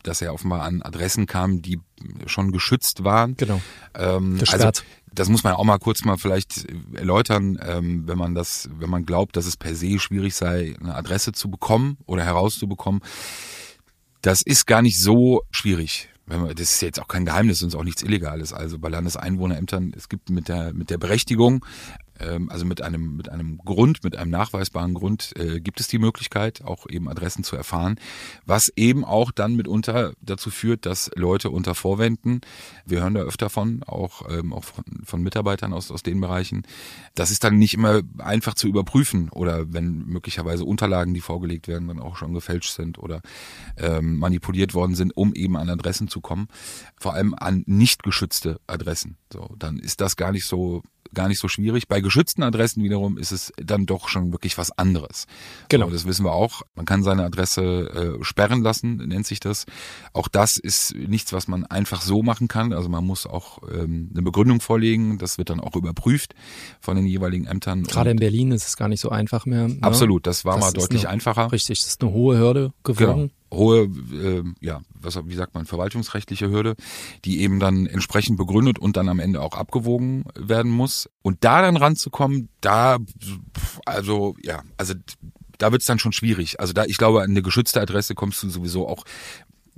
dass 0.04 0.22
er 0.22 0.34
offenbar 0.34 0.64
an 0.64 0.82
Adressen 0.82 1.26
kam, 1.26 1.62
die 1.62 1.80
schon 2.26 2.52
geschützt 2.52 3.04
waren. 3.04 3.36
Genau. 3.38 3.62
Ähm, 3.96 4.40
also 4.48 4.84
das 5.18 5.30
muss 5.30 5.44
man 5.44 5.54
auch 5.54 5.64
mal 5.64 5.80
kurz 5.80 6.06
mal 6.06 6.18
vielleicht 6.18 6.68
erläutern, 6.94 7.58
ähm, 7.66 8.08
wenn 8.08 8.20
man 8.20 8.36
das, 8.36 8.70
wenn 8.78 8.90
man 8.90 9.04
glaubt, 9.04 9.36
dass 9.36 9.48
es 9.48 9.58
per 9.58 9.74
se 9.74 9.98
schwierig 9.98 10.36
sei, 10.36 10.76
eine 10.80 10.94
Adresse 10.94 11.32
zu 11.32 11.50
bekommen 11.50 11.98
oder 12.06 12.24
herauszubekommen. 12.24 13.02
Das 14.22 14.44
ist 14.44 14.68
gar 14.68 14.84
nicht 14.84 15.00
so 15.00 15.42
schwierig. 15.50 16.10
Man, 16.28 16.50
das 16.50 16.72
ist 16.72 16.82
jetzt 16.82 17.02
auch 17.02 17.08
kein 17.08 17.26
Geheimnis 17.26 17.64
und 17.64 17.74
auch 17.76 17.84
nichts 17.84 18.04
Illegales. 18.04 18.54
Also 18.54 18.78
bei 18.78 18.90
Landeseinwohnerämtern, 18.90 19.92
es 19.98 20.08
gibt 20.08 20.30
mit 20.30 20.50
der, 20.50 20.74
mit 20.74 20.92
der 20.92 21.00
Berechtigung 21.00 21.66
also 22.50 22.66
mit 22.66 22.82
einem, 22.82 23.16
mit 23.18 23.30
einem 23.30 23.58
Grund, 23.60 24.04
mit 24.04 24.16
einem 24.16 24.32
nachweisbaren 24.32 24.94
Grund 24.94 25.34
äh, 25.36 25.60
gibt 25.60 25.80
es 25.80 25.88
die 25.88 26.00
Möglichkeit, 26.00 26.64
auch 26.64 26.88
eben 26.90 27.08
Adressen 27.10 27.44
zu 27.44 27.56
erfahren, 27.56 28.00
was 28.46 28.72
eben 28.76 29.06
auch 29.06 29.32
dann 29.32 29.56
mitunter 29.56 30.14
dazu 30.22 30.50
führt, 30.50 30.86
dass 30.86 31.12
Leute 31.16 31.50
unter 31.50 31.76
Vorwänden, 31.76 32.42
wir 32.86 33.02
hören 33.02 33.14
da 33.14 33.22
öfter 33.22 33.50
von, 33.50 33.84
auch, 33.84 34.30
ähm, 34.30 34.54
auch 34.54 34.64
von, 34.64 34.84
von 35.04 35.22
Mitarbeitern 35.22 35.74
aus, 35.74 35.92
aus 35.92 36.04
den 36.04 36.20
Bereichen, 36.22 36.64
das 37.16 37.32
ist 37.32 37.44
dann 37.44 37.58
nicht 37.58 37.74
immer 37.74 38.02
einfach 38.18 38.54
zu 38.54 38.68
überprüfen 38.68 39.30
oder 39.30 39.72
wenn 39.74 40.06
möglicherweise 40.06 40.66
Unterlagen, 40.66 41.14
die 41.14 41.22
vorgelegt 41.22 41.68
werden, 41.68 41.88
dann 41.88 42.00
auch 42.00 42.18
schon 42.18 42.34
gefälscht 42.34 42.74
sind 42.74 42.98
oder 43.00 43.22
ähm, 43.78 44.18
manipuliert 44.18 44.74
worden 44.74 44.96
sind, 44.96 45.16
um 45.16 45.34
eben 45.34 45.58
an 45.58 45.70
Adressen 45.70 46.08
zu 46.08 46.22
kommen, 46.22 46.48
vor 46.98 47.14
allem 47.14 47.34
an 47.34 47.64
nicht 47.66 48.04
geschützte 48.04 48.60
Adressen. 48.68 49.18
So, 49.32 49.54
dann 49.58 49.80
ist 49.80 50.02
das 50.02 50.16
gar 50.16 50.32
nicht 50.32 50.46
so 50.46 50.84
gar 51.18 51.28
nicht 51.28 51.40
so 51.40 51.48
schwierig. 51.48 51.88
Bei 51.88 52.00
geschützten 52.00 52.44
Adressen 52.44 52.84
wiederum 52.84 53.18
ist 53.18 53.32
es 53.32 53.52
dann 53.58 53.88
doch 53.88 54.08
schon 54.08 54.32
wirklich 54.32 54.58
was 54.60 54.72
anderes. 54.78 55.26
Genau. 55.68 55.88
So, 55.88 55.94
das 55.94 56.06
wissen 56.06 56.24
wir 56.24 56.32
auch. 56.32 56.62
Man 56.76 56.86
kann 56.86 57.02
seine 57.02 57.26
Adresse 57.26 58.20
äh, 58.22 58.24
sperren 58.24 58.62
lassen, 58.62 58.98
nennt 58.98 59.26
sich 59.26 59.40
das. 59.40 59.66
Auch 60.14 60.28
das 60.28 60.58
ist 60.58 60.96
nichts, 60.96 61.34
was 61.34 61.48
man 61.48 61.66
einfach 61.66 62.04
so 62.04 62.22
machen 62.22 62.48
kann. 62.48 62.72
Also 62.72 62.88
man 62.88 63.04
muss 63.04 63.26
auch 63.26 63.60
ähm, 63.74 64.12
eine 64.14 64.22
Begründung 64.22 64.62
vorlegen. 64.62 65.18
Das 65.18 65.40
wird 65.40 65.50
dann 65.50 65.60
auch 65.60 65.76
überprüft 65.76 66.36
von 66.80 66.96
den 66.96 67.08
jeweiligen 67.08 67.48
Ämtern. 67.48 67.84
Gerade 67.84 68.12
in 68.12 68.18
Berlin 68.18 68.52
ist 68.52 68.68
es 68.68 68.78
gar 68.78 68.88
nicht 68.88 69.02
so 69.02 69.10
einfach 69.10 69.48
mehr. 69.48 69.68
Ne? 69.68 69.80
Absolut, 69.82 70.28
das 70.28 70.46
war 70.46 70.56
das 70.60 70.66
mal 70.66 70.72
deutlich 70.74 71.08
eine, 71.08 71.14
einfacher. 71.14 71.52
Richtig, 71.52 71.80
das 71.80 71.90
ist 71.90 72.02
eine 72.04 72.12
hohe 72.12 72.38
Hürde 72.38 72.74
geworden. 72.84 73.16
Genau 73.16 73.32
hohe, 73.54 73.90
äh, 74.14 74.44
ja, 74.60 74.82
was, 74.94 75.20
wie 75.26 75.36
sagt 75.36 75.54
man, 75.54 75.66
verwaltungsrechtliche 75.66 76.50
Hürde, 76.50 76.76
die 77.26 77.42
eben 77.42 77.60
dann 77.60 77.86
entsprechend 77.86 78.38
begründet 78.38 78.80
und 78.80 78.98
dann 78.98 79.10
am 79.10 79.20
Ende 79.20 79.42
auch 79.42 79.54
abgewogen 79.54 80.26
werden 80.36 80.72
muss. 80.72 81.10
Und 81.22 81.44
da 81.44 81.62
dann 81.62 81.78
ranzukommen, 81.78 82.50
da, 82.62 82.98
also, 83.86 84.36
ja, 84.42 84.62
also 84.78 84.94
da 85.58 85.72
wird's 85.72 85.86
dann 85.86 86.00
schon 86.00 86.12
schwierig. 86.12 86.60
Also 86.60 86.74
da, 86.74 86.86
ich 86.86 86.98
glaube, 86.98 87.22
an 87.22 87.32
eine 87.32 87.42
geschützte 87.42 87.82
Adresse 87.82 88.16
kommst 88.16 88.44
du 88.44 88.50
sowieso 88.50 88.88
auch 88.88 89.04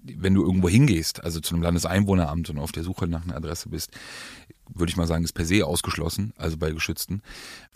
wenn 0.04 0.34
du 0.34 0.44
irgendwo 0.44 0.70
hingehst, 0.70 1.24
also 1.24 1.40
zu 1.40 1.54
einem 1.54 1.64
Landeseinwohneramt 1.64 2.50
und 2.50 2.60
auf 2.60 2.72
der 2.72 2.84
Suche 2.84 3.08
nach 3.08 3.24
einer 3.24 3.36
Adresse 3.36 3.70
bist, 3.70 3.92
würde 4.74 4.90
ich 4.90 4.98
mal 4.98 5.08
sagen, 5.08 5.24
ist 5.24 5.34
per 5.34 5.46
se 5.46 5.66
ausgeschlossen, 5.66 6.34
also 6.38 6.58
bei 6.58 6.72
Geschützten. 6.72 7.22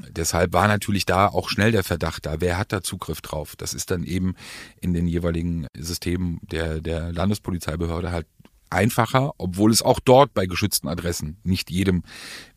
Deshalb 0.09 0.53
war 0.53 0.67
natürlich 0.67 1.05
da 1.05 1.27
auch 1.27 1.49
schnell 1.49 1.71
der 1.71 1.83
Verdacht 1.83 2.25
da, 2.25 2.39
wer 2.39 2.57
hat 2.57 2.71
da 2.71 2.81
Zugriff 2.81 3.21
drauf? 3.21 3.55
Das 3.55 3.73
ist 3.73 3.91
dann 3.91 4.03
eben 4.03 4.35
in 4.79 4.93
den 4.93 5.07
jeweiligen 5.07 5.67
Systemen 5.75 6.39
der, 6.43 6.81
der 6.81 7.11
Landespolizeibehörde 7.11 8.11
halt 8.11 8.27
einfacher, 8.73 9.33
obwohl 9.37 9.71
es 9.71 9.81
auch 9.81 9.99
dort 9.99 10.33
bei 10.33 10.45
geschützten 10.45 10.87
Adressen 10.87 11.37
nicht 11.43 11.69
jedem, 11.69 12.03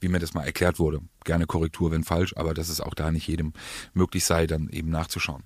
wie 0.00 0.08
mir 0.08 0.18
das 0.18 0.34
mal 0.34 0.44
erklärt 0.44 0.78
wurde, 0.78 1.00
gerne 1.24 1.46
Korrektur, 1.46 1.90
wenn 1.92 2.04
falsch, 2.04 2.34
aber 2.36 2.54
dass 2.54 2.68
es 2.68 2.80
auch 2.80 2.94
da 2.94 3.10
nicht 3.12 3.28
jedem 3.28 3.52
möglich 3.94 4.24
sei, 4.24 4.46
dann 4.46 4.68
eben 4.70 4.90
nachzuschauen. 4.90 5.42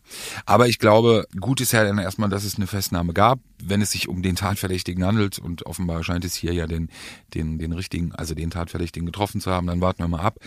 Aber 0.47 0.69
ich 0.69 0.79
glaube, 0.79 1.27
gut 1.41 1.61
ist 1.61 1.73
ja 1.73 1.85
dann 1.85 1.99
erstmal, 1.99 2.29
dass 2.29 2.45
es 2.45 2.57
eine 2.57 2.67
Festnahme 2.67 3.13
gab, 3.13 3.41
wenn 3.63 3.83
es 3.83 3.91
sich 3.91 4.09
um 4.09 4.23
den 4.23 4.37
Tatverdächtigen 4.37 5.05
handelt 5.05 5.39
und 5.39 5.67
offenbar 5.67 6.05
scheint 6.05 6.25
es 6.25 6.35
hier 6.35 6.53
ja 6.53 6.67
den, 6.67 6.89
den, 7.35 7.59
den 7.59 7.73
richtigen, 7.73 8.13
also 8.13 8.35
den 8.35 8.51
Tatverdächtigen 8.51 9.07
getroffen 9.07 9.41
zu 9.41 9.51
haben, 9.51 9.67
dann 9.67 9.81
warten 9.81 10.03
wir 10.03 10.09
mal 10.09 10.21
ab. 10.21 10.39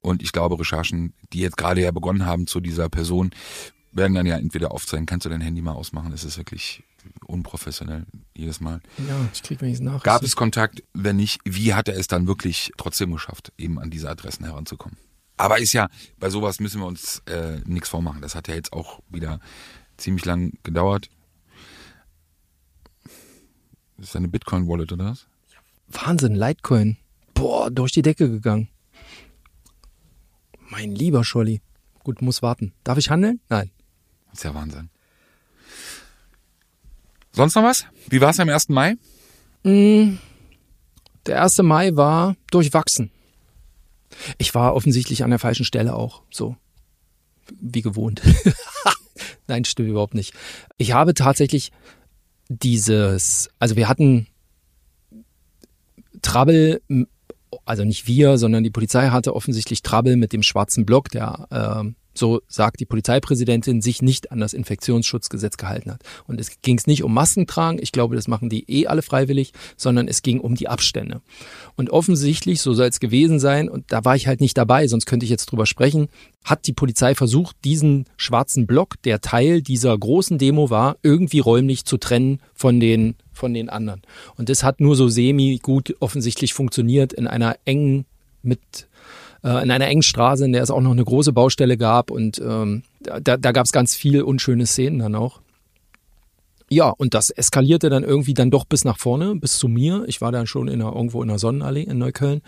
Und 0.00 0.22
ich 0.22 0.32
glaube, 0.32 0.58
Recherchen, 0.58 1.14
die 1.32 1.40
jetzt 1.40 1.56
gerade 1.56 1.80
ja 1.80 1.90
begonnen 1.90 2.26
haben 2.26 2.46
zu 2.46 2.60
dieser 2.60 2.88
Person, 2.88 3.30
werden 3.92 4.14
dann 4.14 4.26
ja 4.26 4.36
entweder 4.36 4.70
aufzeigen, 4.72 5.06
kannst 5.06 5.26
du 5.26 5.30
dein 5.30 5.40
Handy 5.40 5.62
mal 5.62 5.72
ausmachen, 5.72 6.10
das 6.10 6.24
ist 6.24 6.36
wirklich 6.36 6.84
unprofessionell 7.26 8.06
jedes 8.40 8.60
Mal. 8.60 8.80
Ja, 8.98 9.28
ich 9.32 9.42
krieg 9.42 9.60
wenigstens 9.60 9.90
nach. 9.90 10.02
Gab 10.02 10.22
es 10.22 10.34
Kontakt? 10.34 10.82
Wenn 10.92 11.16
nicht, 11.16 11.40
wie 11.44 11.74
hat 11.74 11.88
er 11.88 11.96
es 11.96 12.08
dann 12.08 12.26
wirklich 12.26 12.72
trotzdem 12.76 13.12
geschafft, 13.12 13.52
eben 13.58 13.78
an 13.78 13.90
diese 13.90 14.08
Adressen 14.08 14.44
heranzukommen? 14.44 14.98
Aber 15.36 15.58
ist 15.58 15.72
ja, 15.72 15.88
bei 16.18 16.28
sowas 16.28 16.60
müssen 16.60 16.80
wir 16.80 16.86
uns 16.86 17.22
äh, 17.26 17.60
nichts 17.64 17.88
vormachen. 17.88 18.20
Das 18.20 18.34
hat 18.34 18.48
ja 18.48 18.54
jetzt 18.54 18.72
auch 18.72 19.00
wieder 19.08 19.40
ziemlich 19.96 20.24
lang 20.24 20.52
gedauert. 20.62 21.08
Das 23.96 24.08
ist 24.08 24.16
eine 24.16 24.28
Bitcoin-Wallet, 24.28 24.92
oder 24.92 25.06
was? 25.06 25.26
Wahnsinn, 25.88 26.34
Litecoin. 26.34 26.96
Boah, 27.34 27.70
durch 27.70 27.92
die 27.92 28.02
Decke 28.02 28.30
gegangen. 28.30 28.68
Mein 30.68 30.94
lieber 30.94 31.24
Scholli. 31.24 31.60
Gut, 32.04 32.22
muss 32.22 32.42
warten. 32.42 32.72
Darf 32.84 32.98
ich 32.98 33.10
handeln? 33.10 33.40
Nein. 33.48 33.70
Das 34.30 34.38
ist 34.38 34.44
ja 34.44 34.54
Wahnsinn. 34.54 34.90
Sonst 37.32 37.54
noch 37.54 37.62
was? 37.62 37.86
Wie 38.08 38.20
war 38.20 38.30
es 38.30 38.40
am 38.40 38.48
1. 38.48 38.68
Mai? 38.70 38.96
Mm, 39.62 40.16
der 41.26 41.42
1. 41.42 41.58
Mai 41.58 41.94
war 41.96 42.36
durchwachsen. 42.50 43.10
Ich 44.38 44.54
war 44.54 44.74
offensichtlich 44.74 45.22
an 45.22 45.30
der 45.30 45.38
falschen 45.38 45.64
Stelle 45.64 45.94
auch, 45.94 46.22
so 46.30 46.56
wie 47.60 47.82
gewohnt. 47.82 48.22
Nein, 49.46 49.64
stimmt 49.64 49.88
überhaupt 49.88 50.14
nicht. 50.14 50.34
Ich 50.76 50.92
habe 50.92 51.14
tatsächlich 51.14 51.72
dieses, 52.48 53.48
also 53.58 53.76
wir 53.76 53.88
hatten 53.88 54.26
Trouble, 56.22 56.80
also 57.64 57.84
nicht 57.84 58.06
wir, 58.06 58.38
sondern 58.38 58.64
die 58.64 58.70
Polizei 58.70 59.08
hatte 59.08 59.34
offensichtlich 59.34 59.82
Trouble 59.82 60.16
mit 60.16 60.32
dem 60.32 60.42
schwarzen 60.42 60.84
Block, 60.86 61.10
der 61.10 61.46
äh, 61.50 62.09
so 62.20 62.42
sagt 62.46 62.78
die 62.78 62.86
Polizeipräsidentin, 62.86 63.82
sich 63.82 64.02
nicht 64.02 64.30
an 64.30 64.38
das 64.38 64.52
Infektionsschutzgesetz 64.52 65.56
gehalten 65.56 65.90
hat. 65.90 66.02
Und 66.28 66.40
es 66.40 66.62
ging 66.62 66.78
es 66.78 66.86
nicht 66.86 67.02
um 67.02 67.12
Maskentragen, 67.12 67.80
ich 67.82 67.90
glaube, 67.90 68.14
das 68.14 68.28
machen 68.28 68.48
die 68.48 68.70
eh 68.70 68.86
alle 68.86 69.02
freiwillig, 69.02 69.52
sondern 69.76 70.06
es 70.06 70.22
ging 70.22 70.38
um 70.38 70.54
die 70.54 70.68
Abstände. 70.68 71.22
Und 71.74 71.90
offensichtlich, 71.90 72.60
so 72.60 72.74
soll 72.74 72.86
es 72.86 73.00
gewesen 73.00 73.40
sein, 73.40 73.68
und 73.68 73.86
da 73.88 74.04
war 74.04 74.14
ich 74.14 74.28
halt 74.28 74.40
nicht 74.40 74.56
dabei, 74.56 74.86
sonst 74.86 75.06
könnte 75.06 75.24
ich 75.24 75.30
jetzt 75.30 75.46
drüber 75.46 75.66
sprechen, 75.66 76.08
hat 76.44 76.66
die 76.66 76.72
Polizei 76.72 77.14
versucht, 77.14 77.56
diesen 77.64 78.06
schwarzen 78.16 78.66
Block, 78.66 79.02
der 79.02 79.20
Teil 79.20 79.62
dieser 79.62 79.96
großen 79.98 80.38
Demo 80.38 80.70
war, 80.70 80.96
irgendwie 81.02 81.40
räumlich 81.40 81.84
zu 81.84 81.96
trennen 81.96 82.40
von 82.54 82.78
den, 82.78 83.16
von 83.32 83.52
den 83.52 83.68
anderen. 83.68 84.02
Und 84.36 84.48
das 84.48 84.62
hat 84.62 84.80
nur 84.80 84.94
so 84.94 85.08
semi 85.08 85.58
gut 85.62 85.96
offensichtlich 86.00 86.54
funktioniert 86.54 87.12
in 87.12 87.26
einer 87.26 87.56
engen 87.64 88.04
mit 88.42 88.86
äh, 89.42 89.62
in 89.62 89.70
einer 89.70 89.86
engen 89.86 90.02
Straße, 90.02 90.44
in 90.44 90.52
der 90.52 90.62
es 90.62 90.70
auch 90.70 90.80
noch 90.80 90.92
eine 90.92 91.04
große 91.04 91.32
Baustelle 91.32 91.76
gab 91.76 92.10
und 92.10 92.38
ähm, 92.38 92.82
da, 93.00 93.36
da 93.36 93.52
gab 93.52 93.66
es 93.66 93.72
ganz 93.72 93.94
viel 93.94 94.22
unschöne 94.22 94.66
Szenen 94.66 94.98
dann 94.98 95.14
auch. 95.14 95.40
Ja, 96.72 96.90
und 96.90 97.14
das 97.14 97.30
eskalierte 97.30 97.90
dann 97.90 98.04
irgendwie 98.04 98.34
dann 98.34 98.52
doch 98.52 98.64
bis 98.64 98.84
nach 98.84 98.96
vorne, 98.96 99.34
bis 99.34 99.58
zu 99.58 99.66
mir. 99.66 100.04
Ich 100.06 100.20
war 100.20 100.30
dann 100.30 100.46
schon 100.46 100.68
in 100.68 100.80
einer, 100.80 100.94
irgendwo 100.94 101.20
in 101.20 101.28
der 101.28 101.40
Sonnenallee 101.40 101.82
in 101.82 101.98
Neukölln 101.98 102.42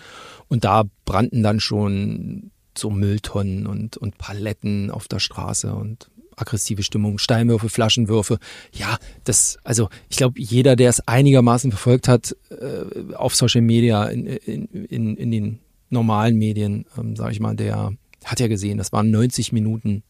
und 0.49 0.65
da 0.65 0.85
brannten 1.05 1.43
dann 1.43 1.59
schon 1.59 2.53
so 2.79 2.89
Mülltonnen 2.91 3.67
und, 3.67 3.97
und 3.97 4.19
Paletten 4.19 4.93
auf 4.93 5.09
der 5.09 5.19
Straße 5.19 5.75
und 5.75 6.09
aggressive 6.37 6.83
Stimmung, 6.83 7.19
Steinwürfe, 7.19 7.69
Flaschenwürfe. 7.69 8.39
Ja, 8.73 8.99
das, 9.25 9.59
also 9.65 9.89
ich 10.09 10.17
glaube, 10.17 10.41
jeder, 10.41 10.77
der 10.77 10.91
es 10.91 11.07
einigermaßen 11.07 11.71
verfolgt 11.71 12.09
hat, 12.09 12.37
äh, 12.51 13.15
auf 13.15 13.35
Social 13.35 13.61
Media, 13.61 14.07
in, 14.07 14.27
in, 14.27 14.67
in, 14.67 15.17
in 15.17 15.31
den 15.31 15.59
normalen 15.93 16.37
Medien, 16.37 16.87
ähm, 16.99 17.17
sage 17.17 17.33
ich 17.33 17.41
mal, 17.41 17.57
der 17.57 17.93
hat 18.25 18.41
ja 18.41 18.49
gesehen, 18.49 18.79
das 18.79 18.93
waren 18.93 19.11
90 19.11 19.53
Minuten 19.53 20.03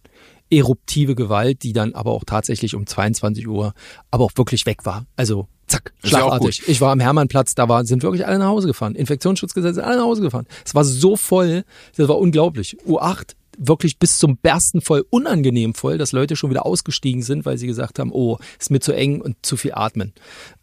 eruptive 0.50 1.14
Gewalt, 1.14 1.62
die 1.62 1.72
dann 1.72 1.94
aber 1.94 2.12
auch 2.12 2.24
tatsächlich 2.24 2.74
um 2.74 2.86
22 2.86 3.48
Uhr 3.48 3.72
aber 4.10 4.24
auch 4.24 4.32
wirklich 4.36 4.66
weg 4.66 4.84
war. 4.84 5.06
Also 5.16 5.48
zack, 5.66 5.94
schlagartig. 6.04 6.62
Ich 6.66 6.80
war 6.80 6.92
am 6.92 7.00
Hermannplatz, 7.00 7.54
da 7.54 7.68
war, 7.68 7.84
sind 7.86 8.02
wirklich 8.02 8.26
alle 8.26 8.38
nach 8.38 8.48
Hause 8.48 8.66
gefahren. 8.66 8.94
Infektionsschutzgesetz, 8.94 9.78
alle 9.78 9.96
nach 9.96 10.04
Hause 10.04 10.20
gefahren. 10.20 10.46
Es 10.64 10.74
war 10.74 10.84
so 10.84 11.16
voll, 11.16 11.64
das 11.96 12.08
war 12.08 12.18
unglaublich. 12.18 12.76
U8 12.86 13.34
wirklich 13.58 13.98
bis 13.98 14.18
zum 14.18 14.36
Bersten 14.36 14.80
voll, 14.80 15.04
unangenehm 15.10 15.74
voll, 15.74 15.98
dass 15.98 16.12
Leute 16.12 16.36
schon 16.36 16.50
wieder 16.50 16.66
ausgestiegen 16.66 17.22
sind, 17.22 17.44
weil 17.44 17.58
sie 17.58 17.66
gesagt 17.66 17.98
haben, 17.98 18.12
oh, 18.12 18.38
ist 18.58 18.70
mir 18.70 18.80
zu 18.80 18.92
eng 18.92 19.20
und 19.20 19.36
zu 19.42 19.56
viel 19.56 19.72
atmen. 19.74 20.12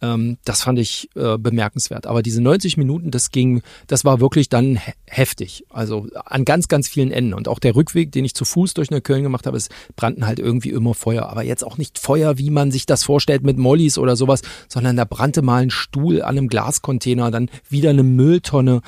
Ähm, 0.01 0.37
das 0.45 0.63
fand 0.63 0.79
ich 0.79 1.09
äh, 1.15 1.37
bemerkenswert. 1.37 2.07
Aber 2.07 2.21
diese 2.21 2.41
90 2.41 2.77
Minuten, 2.77 3.11
das 3.11 3.31
ging, 3.31 3.61
das 3.87 4.05
war 4.05 4.19
wirklich 4.19 4.49
dann 4.49 4.77
he 4.77 4.93
heftig. 5.05 5.65
Also 5.69 6.07
an 6.25 6.45
ganz, 6.45 6.67
ganz 6.67 6.87
vielen 6.87 7.11
Enden. 7.11 7.33
Und 7.33 7.47
auch 7.47 7.59
der 7.59 7.75
Rückweg, 7.75 8.11
den 8.11 8.25
ich 8.25 8.35
zu 8.35 8.45
Fuß 8.45 8.73
durch 8.75 8.91
Neukölln 8.91 9.23
gemacht 9.23 9.47
habe, 9.47 9.57
es 9.57 9.69
brannten 9.95 10.27
halt 10.27 10.39
irgendwie 10.39 10.69
immer 10.69 10.93
Feuer. 10.93 11.29
Aber 11.29 11.43
jetzt 11.43 11.63
auch 11.63 11.77
nicht 11.77 11.99
Feuer, 11.99 12.37
wie 12.37 12.49
man 12.51 12.71
sich 12.71 12.85
das 12.85 13.03
vorstellt 13.03 13.43
mit 13.43 13.57
Mollys 13.57 13.97
oder 13.97 14.15
sowas, 14.15 14.41
sondern 14.67 14.95
da 14.95 15.05
brannte 15.05 15.41
mal 15.41 15.63
ein 15.63 15.71
Stuhl 15.71 16.21
an 16.21 16.37
einem 16.37 16.47
Glascontainer, 16.47 17.31
dann 17.31 17.49
wieder 17.69 17.89
eine 17.89 18.03
Mülltonne. 18.03 18.81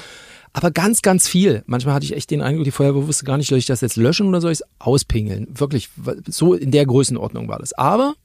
Aber 0.53 0.72
ganz, 0.72 1.01
ganz 1.01 1.27
viel. 1.27 1.63
Manchmal 1.65 1.96
hatte 1.96 2.05
ich 2.05 2.15
echt 2.15 2.29
den 2.29 2.41
Eindruck, 2.41 2.65
die 2.65 2.72
Feuerwehr 2.72 3.08
wusste 3.08 3.25
gar 3.25 3.38
nicht, 3.38 3.48
soll 3.48 3.58
ich 3.58 3.65
das 3.65 3.81
jetzt 3.81 3.96
löschen 3.96 4.27
oder 4.27 4.41
soll 4.41 4.51
ich 4.51 4.60
es 4.60 4.67
auspingeln? 4.79 5.48
Wirklich, 5.50 5.89
so 6.27 6.53
in 6.53 6.72
der 6.72 6.86
Größenordnung 6.86 7.48
war 7.48 7.60
das. 7.60 7.74
Aber 7.74 8.15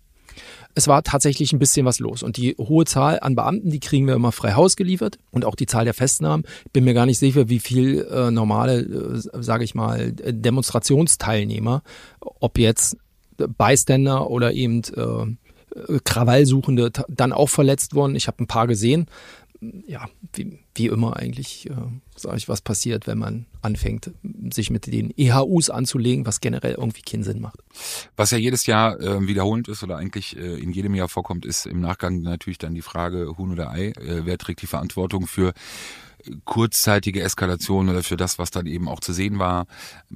es 0.74 0.88
war 0.88 1.02
tatsächlich 1.02 1.52
ein 1.52 1.58
bisschen 1.58 1.86
was 1.86 2.00
los. 2.00 2.22
Und 2.22 2.36
die 2.36 2.54
hohe 2.58 2.84
Zahl 2.84 3.18
an 3.20 3.34
Beamten, 3.34 3.70
die 3.70 3.80
kriegen 3.80 4.06
wir 4.06 4.14
immer 4.14 4.32
frei 4.32 4.52
Haus 4.52 4.76
geliefert. 4.76 5.18
Und 5.30 5.44
auch 5.44 5.54
die 5.54 5.66
Zahl 5.66 5.84
der 5.84 5.94
Festnahmen. 5.94 6.44
Bin 6.72 6.84
mir 6.84 6.94
gar 6.94 7.06
nicht 7.06 7.18
sicher, 7.18 7.48
wie 7.48 7.60
viel 7.60 8.06
äh, 8.10 8.30
normale, 8.30 8.80
äh, 8.80 9.42
sage 9.42 9.64
ich 9.64 9.74
mal, 9.74 10.12
Demonstrationsteilnehmer, 10.12 11.82
ob 12.20 12.58
jetzt 12.58 12.98
Bystander 13.36 14.28
oder 14.28 14.52
eben 14.52 14.82
äh, 14.96 15.98
Krawallsuchende 16.04 16.90
dann 17.08 17.32
auch 17.32 17.48
verletzt 17.48 17.94
wurden. 17.94 18.16
Ich 18.16 18.26
habe 18.26 18.42
ein 18.42 18.46
paar 18.46 18.66
gesehen 18.66 19.06
ja, 19.86 20.08
wie, 20.34 20.58
wie 20.74 20.86
immer 20.86 21.16
eigentlich, 21.16 21.68
äh, 21.70 21.74
sage 22.16 22.36
ich, 22.36 22.48
was 22.48 22.60
passiert, 22.60 23.06
wenn 23.06 23.18
man 23.18 23.46
anfängt, 23.62 24.10
sich 24.52 24.70
mit 24.70 24.86
den 24.86 25.12
EHUs 25.16 25.70
anzulegen, 25.70 26.26
was 26.26 26.40
generell 26.40 26.74
irgendwie 26.74 27.02
keinen 27.02 27.22
Sinn 27.22 27.40
macht. 27.40 27.58
Was 28.16 28.30
ja 28.30 28.38
jedes 28.38 28.66
Jahr 28.66 29.00
äh, 29.00 29.26
wiederholend 29.26 29.68
ist 29.68 29.82
oder 29.82 29.96
eigentlich 29.96 30.36
äh, 30.36 30.60
in 30.60 30.72
jedem 30.72 30.94
Jahr 30.94 31.08
vorkommt, 31.08 31.44
ist 31.46 31.66
im 31.66 31.80
Nachgang 31.80 32.20
natürlich 32.22 32.58
dann 32.58 32.74
die 32.74 32.82
Frage 32.82 33.36
Huhn 33.36 33.52
oder 33.52 33.70
Ei, 33.70 33.88
äh, 33.88 34.24
wer 34.24 34.38
trägt 34.38 34.62
die 34.62 34.66
Verantwortung 34.66 35.26
für 35.26 35.52
kurzzeitige 36.44 37.22
Eskalation 37.22 37.88
oder 37.88 38.02
für 38.02 38.16
das, 38.16 38.38
was 38.38 38.50
dann 38.50 38.66
eben 38.66 38.88
auch 38.88 39.00
zu 39.00 39.12
sehen 39.12 39.38
war. 39.38 39.66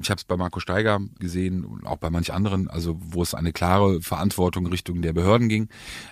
Ich 0.00 0.10
habe 0.10 0.18
es 0.18 0.24
bei 0.24 0.36
Marco 0.36 0.60
Steiger 0.60 1.00
gesehen 1.18 1.64
und 1.64 1.86
auch 1.86 1.98
bei 1.98 2.10
manch 2.10 2.32
anderen, 2.32 2.68
also 2.68 2.96
wo 3.00 3.22
es 3.22 3.34
eine 3.34 3.52
klare 3.52 4.00
Verantwortung 4.00 4.66
Richtung 4.66 5.02
der 5.02 5.12
Behörden 5.12 5.48
ging, 5.48 5.68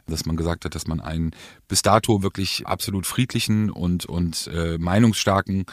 dass 0.06 0.26
man 0.26 0.36
gesagt 0.36 0.64
hat, 0.64 0.74
dass 0.74 0.86
man 0.86 1.00
einen 1.00 1.32
bis 1.66 1.82
dato 1.82 2.22
wirklich 2.22 2.66
absolut 2.66 3.06
friedlichen 3.06 3.70
und, 3.70 4.06
und 4.06 4.48
äh, 4.52 4.78
meinungsstarken 4.78 5.66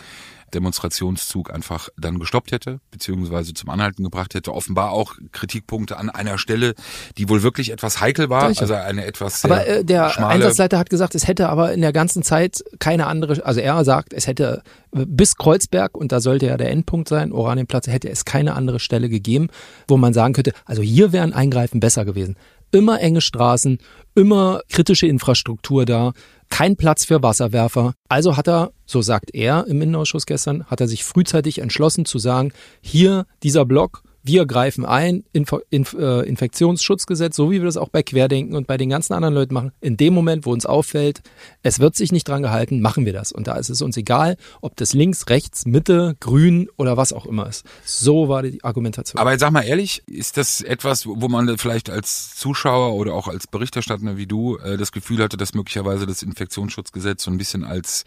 Demonstrationszug 0.55 1.53
einfach 1.53 1.89
dann 1.97 2.17
gestoppt 2.19 2.51
hätte, 2.51 2.79
beziehungsweise 2.89 3.53
zum 3.53 3.69
Anhalten 3.69 4.03
gebracht 4.03 4.33
hätte. 4.33 4.53
Offenbar 4.53 4.91
auch 4.91 5.15
Kritikpunkte 5.31 5.97
an 5.97 6.09
einer 6.09 6.37
Stelle, 6.37 6.73
die 7.17 7.29
wohl 7.29 7.43
wirklich 7.43 7.71
etwas 7.71 8.01
heikel 8.01 8.29
war, 8.29 8.45
Gleiche. 8.45 8.61
also 8.61 8.73
eine 8.73 9.05
etwas 9.05 9.41
sehr 9.41 9.51
Aber 9.51 9.67
äh, 9.67 9.83
der 9.83 10.09
schmale 10.09 10.33
Einsatzleiter 10.33 10.79
hat 10.79 10.89
gesagt, 10.89 11.13
es 11.13 11.27
hätte 11.27 11.49
aber 11.49 11.73
in 11.73 11.81
der 11.81 11.93
ganzen 11.93 12.23
Zeit 12.23 12.63
keine 12.79 13.07
andere, 13.07 13.45
also 13.45 13.59
er 13.59 13.83
sagt, 13.83 14.13
es 14.13 14.27
hätte 14.27 14.63
bis 14.91 15.35
Kreuzberg, 15.35 15.97
und 15.97 16.11
da 16.11 16.21
sollte 16.21 16.45
ja 16.45 16.57
der 16.57 16.71
Endpunkt 16.71 17.09
sein, 17.09 17.33
Oranienplatz, 17.33 17.87
hätte 17.87 18.09
es 18.09 18.23
keine 18.23 18.55
andere 18.55 18.79
Stelle 18.79 19.09
gegeben, 19.09 19.49
wo 19.87 19.97
man 19.97 20.13
sagen 20.13 20.33
könnte, 20.33 20.53
also 20.63 20.81
hier 20.81 21.11
wäre 21.11 21.23
ein 21.23 21.33
Eingreifen 21.33 21.79
besser 21.79 22.05
gewesen. 22.05 22.37
Immer 22.75 22.99
enge 22.99 23.21
Straßen, 23.21 23.77
immer 24.15 24.59
kritische 24.69 25.07
Infrastruktur 25.07 25.85
da, 25.85 26.11
kein 26.49 26.75
Platz 26.75 27.05
für 27.05 27.23
Wasserwerfer. 27.23 27.93
Also 28.09 28.35
hat 28.35 28.49
er, 28.49 28.73
so 28.85 29.01
sagt 29.01 29.33
er 29.33 29.65
im 29.67 29.81
Innenausschuss 29.81 30.25
gestern, 30.25 30.65
hat 30.65 30.81
er 30.81 30.89
sich 30.89 31.05
frühzeitig 31.05 31.59
entschlossen 31.59 32.03
zu 32.03 32.19
sagen, 32.19 32.51
hier 32.81 33.27
dieser 33.43 33.63
Block 33.63 34.03
wir 34.25 34.47
greifen 34.47 34.85
ein, 34.85 35.23
Inf 35.33 35.55
Inf 35.69 35.93
äh, 35.93 36.27
Infektionsschutzgesetz, 36.27 37.35
so 37.35 37.51
wie 37.51 37.59
wir 37.59 37.65
das 37.65 37.77
auch 37.77 37.89
bei 37.89 38.01
Querdenken 38.01 38.55
und 38.55 38.65
bei 38.65 38.75
den 38.75 38.89
ganzen 38.89 39.13
anderen 39.13 39.35
Leuten 39.35 39.53
machen. 39.53 39.71
In 39.81 39.97
dem 39.97 40.13
Moment, 40.15 40.45
wo 40.47 40.51
uns 40.51 40.65
auffällt, 40.65 41.21
es 41.61 41.79
wird 41.79 41.95
sich 41.95 42.11
nicht 42.11 42.27
dran 42.27 42.41
gehalten, 42.41 42.81
machen 42.81 43.05
wir 43.05 43.13
das. 43.13 43.31
Und 43.31 43.45
da 43.45 43.55
ist 43.55 43.69
es 43.69 43.83
uns 43.83 43.95
egal, 43.97 44.37
ob 44.61 44.75
das 44.77 44.93
links, 44.93 45.29
rechts, 45.29 45.67
Mitte, 45.67 46.15
grün 46.19 46.69
oder 46.75 46.97
was 46.97 47.13
auch 47.13 47.27
immer 47.27 47.47
ist. 47.47 47.65
So 47.85 48.27
war 48.27 48.41
die 48.41 48.63
Argumentation. 48.63 49.19
Aber 49.19 49.31
jetzt 49.31 49.41
sag 49.41 49.51
mal 49.51 49.61
ehrlich, 49.61 50.01
ist 50.07 50.37
das 50.37 50.61
etwas, 50.61 51.05
wo 51.05 51.27
man 51.27 51.57
vielleicht 51.59 51.91
als 51.91 52.35
Zuschauer 52.35 52.95
oder 52.95 53.13
auch 53.13 53.27
als 53.27 53.45
Berichterstatter 53.45 54.17
wie 54.17 54.25
du 54.25 54.57
äh, 54.57 54.77
das 54.77 54.91
Gefühl 54.91 55.21
hatte, 55.21 55.37
dass 55.37 55.53
möglicherweise 55.53 56.07
das 56.07 56.23
Infektionsschutzgesetz 56.23 57.23
so 57.23 57.31
ein 57.31 57.37
bisschen 57.37 57.63
als 57.63 58.05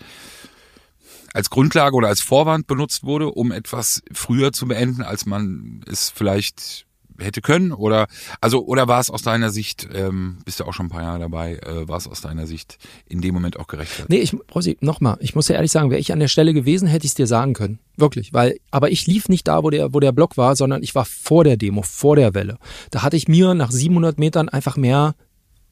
als 1.35 1.51
Grundlage 1.51 1.95
oder 1.95 2.09
als 2.09 2.21
Vorwand 2.21 2.67
benutzt 2.67 3.05
wurde, 3.05 3.31
um 3.31 3.53
etwas 3.53 4.03
früher 4.13 4.53
zu 4.53 4.67
beenden, 4.67 5.03
als 5.03 5.27
man 5.27 5.83
es 5.87 6.11
vielleicht 6.11 6.87
hätte 7.19 7.41
können 7.41 7.73
oder 7.73 8.07
also 8.41 8.65
oder 8.65 8.89
war 8.89 9.01
es 9.01 9.11
aus 9.11 9.23
deiner 9.23 9.51
Sicht 9.51 9.89
ähm, 9.93 10.39
bist 10.45 10.61
du 10.61 10.65
auch 10.65 10.73
schon 10.73 10.87
ein 10.87 10.91
paar 10.91 11.03
Jahre 11.03 11.19
dabei 11.19 11.55
äh, 11.57 11.89
war 11.89 11.97
es 11.97 12.07
aus 12.07 12.21
deiner 12.21 12.47
Sicht 12.47 12.79
in 13.07 13.21
dem 13.21 13.35
Moment 13.35 13.59
auch 13.59 13.67
gerechtfertigt? 13.67 14.11
Nee, 14.11 14.19
ich 14.19 14.37
Rosi, 14.55 14.77
nochmal, 14.81 15.17
ich 15.21 15.35
muss 15.35 15.49
ja 15.49 15.57
ehrlich 15.57 15.73
sagen, 15.73 15.91
wäre 15.91 16.01
ich 16.01 16.13
an 16.13 16.21
der 16.21 16.29
Stelle 16.29 16.55
gewesen, 16.55 16.87
hätte 16.87 17.05
ich 17.05 17.13
es 17.13 17.17
dir 17.17 17.27
sagen 17.27 17.55
können. 17.55 17.81
Wirklich, 17.97 18.33
weil 18.33 18.59
aber 18.71 18.91
ich 18.91 19.07
lief 19.07 19.29
nicht 19.29 19.49
da, 19.49 19.63
wo 19.63 19.71
der 19.71 19.93
wo 19.93 20.01
der 20.01 20.13
Block 20.13 20.37
war, 20.37 20.55
sondern 20.55 20.83
ich 20.83 20.95
war 20.95 21.05
vor 21.05 21.45
der 21.45 21.57
Demo, 21.57 21.83
vor 21.83 22.17
der 22.17 22.35
Welle. 22.35 22.59
Da 22.91 23.03
hatte 23.03 23.17
ich 23.17 23.29
mir 23.29 23.55
nach 23.55 23.71
700 23.71 24.19
Metern 24.19 24.49
einfach 24.49 24.77
mehr 24.77 25.15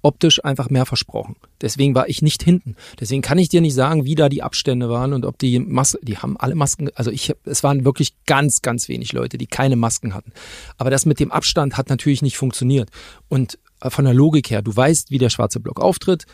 optisch 0.07 0.45
einfach 0.45 0.71
mehr 0.71 0.87
versprochen. 0.87 1.37
Deswegen 1.61 1.95
war 1.95 2.09
ich 2.09 2.23
nicht 2.23 2.43
hinten. 2.43 2.77
Deswegen 3.01 3.23
kann 3.23 3.39
ich 3.39 3.49
dir 3.49 3.61
nicht 3.61 3.75
sagen, 3.75 4.05
wie 4.05 4.15
da 4.15 4.29
die 4.29 4.43
Abstände 4.43 4.89
waren 4.89 5.13
und 5.13 5.27
ob 5.27 5.39
die 5.39 5.59
Masken, 5.59 5.99
die 6.03 6.17
haben 6.17 6.37
alle 6.37 6.55
Masken, 6.55 6.91
also 6.95 7.11
ich, 7.11 7.35
es 7.45 7.65
waren 7.65 7.85
wirklich 7.85 8.15
ganz, 8.25 8.63
ganz 8.63 8.89
wenig 8.89 9.13
Leute, 9.13 9.37
die 9.37 9.49
keine 9.49 9.75
Masken 9.75 10.15
hatten. 10.15 10.33
Aber 10.79 10.91
das 10.91 11.07
mit 11.07 11.19
dem 11.19 11.33
Abstand 11.33 11.77
hat 11.77 11.91
natürlich 11.91 12.23
nicht 12.23 12.37
funktioniert. 12.37 12.91
Und 13.29 13.59
äh, 13.81 13.91
von 13.91 14.05
der 14.05 14.15
Logik 14.15 14.51
her, 14.51 14.63
du 14.63 14.75
weißt, 14.75 15.11
wie 15.11 15.19
der 15.19 15.31
schwarze 15.31 15.59
Block 15.59 15.81
auftritt. 15.81 16.25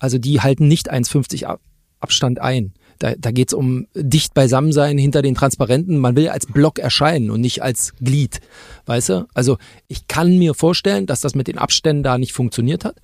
Also 0.00 0.18
die 0.18 0.40
halten 0.40 0.66
nicht 0.66 0.92
1,50 0.92 1.58
Abstand 2.00 2.40
ein. 2.40 2.72
Da, 3.00 3.14
da 3.18 3.30
geht 3.32 3.48
es 3.48 3.54
um 3.54 3.86
dicht 3.94 4.34
beisammensein 4.34 4.98
hinter 4.98 5.22
den 5.22 5.34
Transparenten. 5.34 5.98
Man 5.98 6.16
will 6.16 6.28
als 6.28 6.46
Block 6.46 6.78
erscheinen 6.78 7.30
und 7.30 7.40
nicht 7.40 7.62
als 7.62 7.94
Glied. 7.96 8.40
Weißt 8.86 9.08
du? 9.08 9.26
Also 9.34 9.56
ich 9.88 10.06
kann 10.06 10.38
mir 10.38 10.54
vorstellen, 10.54 11.06
dass 11.06 11.20
das 11.20 11.34
mit 11.34 11.48
den 11.48 11.58
Abständen 11.58 12.02
da 12.02 12.18
nicht 12.18 12.32
funktioniert 12.32 12.84
hat. 12.84 12.96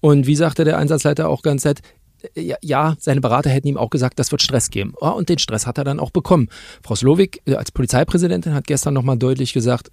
Und 0.00 0.26
wie 0.26 0.36
sagte 0.36 0.64
der 0.64 0.78
Einsatzleiter 0.78 1.28
auch 1.28 1.42
ganz 1.42 1.64
nett, 1.64 1.80
ja, 2.34 2.56
ja, 2.62 2.96
seine 2.98 3.20
Berater 3.20 3.50
hätten 3.50 3.68
ihm 3.68 3.76
auch 3.76 3.90
gesagt, 3.90 4.18
das 4.18 4.32
wird 4.32 4.42
Stress 4.42 4.70
geben. 4.70 4.94
Oh, 5.00 5.10
und 5.10 5.28
den 5.28 5.38
Stress 5.38 5.66
hat 5.66 5.78
er 5.78 5.84
dann 5.84 6.00
auch 6.00 6.10
bekommen. 6.10 6.48
Frau 6.82 6.94
Slowik 6.94 7.40
äh, 7.46 7.54
als 7.54 7.70
Polizeipräsidentin 7.70 8.54
hat 8.54 8.66
gestern 8.66 8.94
nochmal 8.94 9.18
deutlich 9.18 9.52
gesagt, 9.52 9.90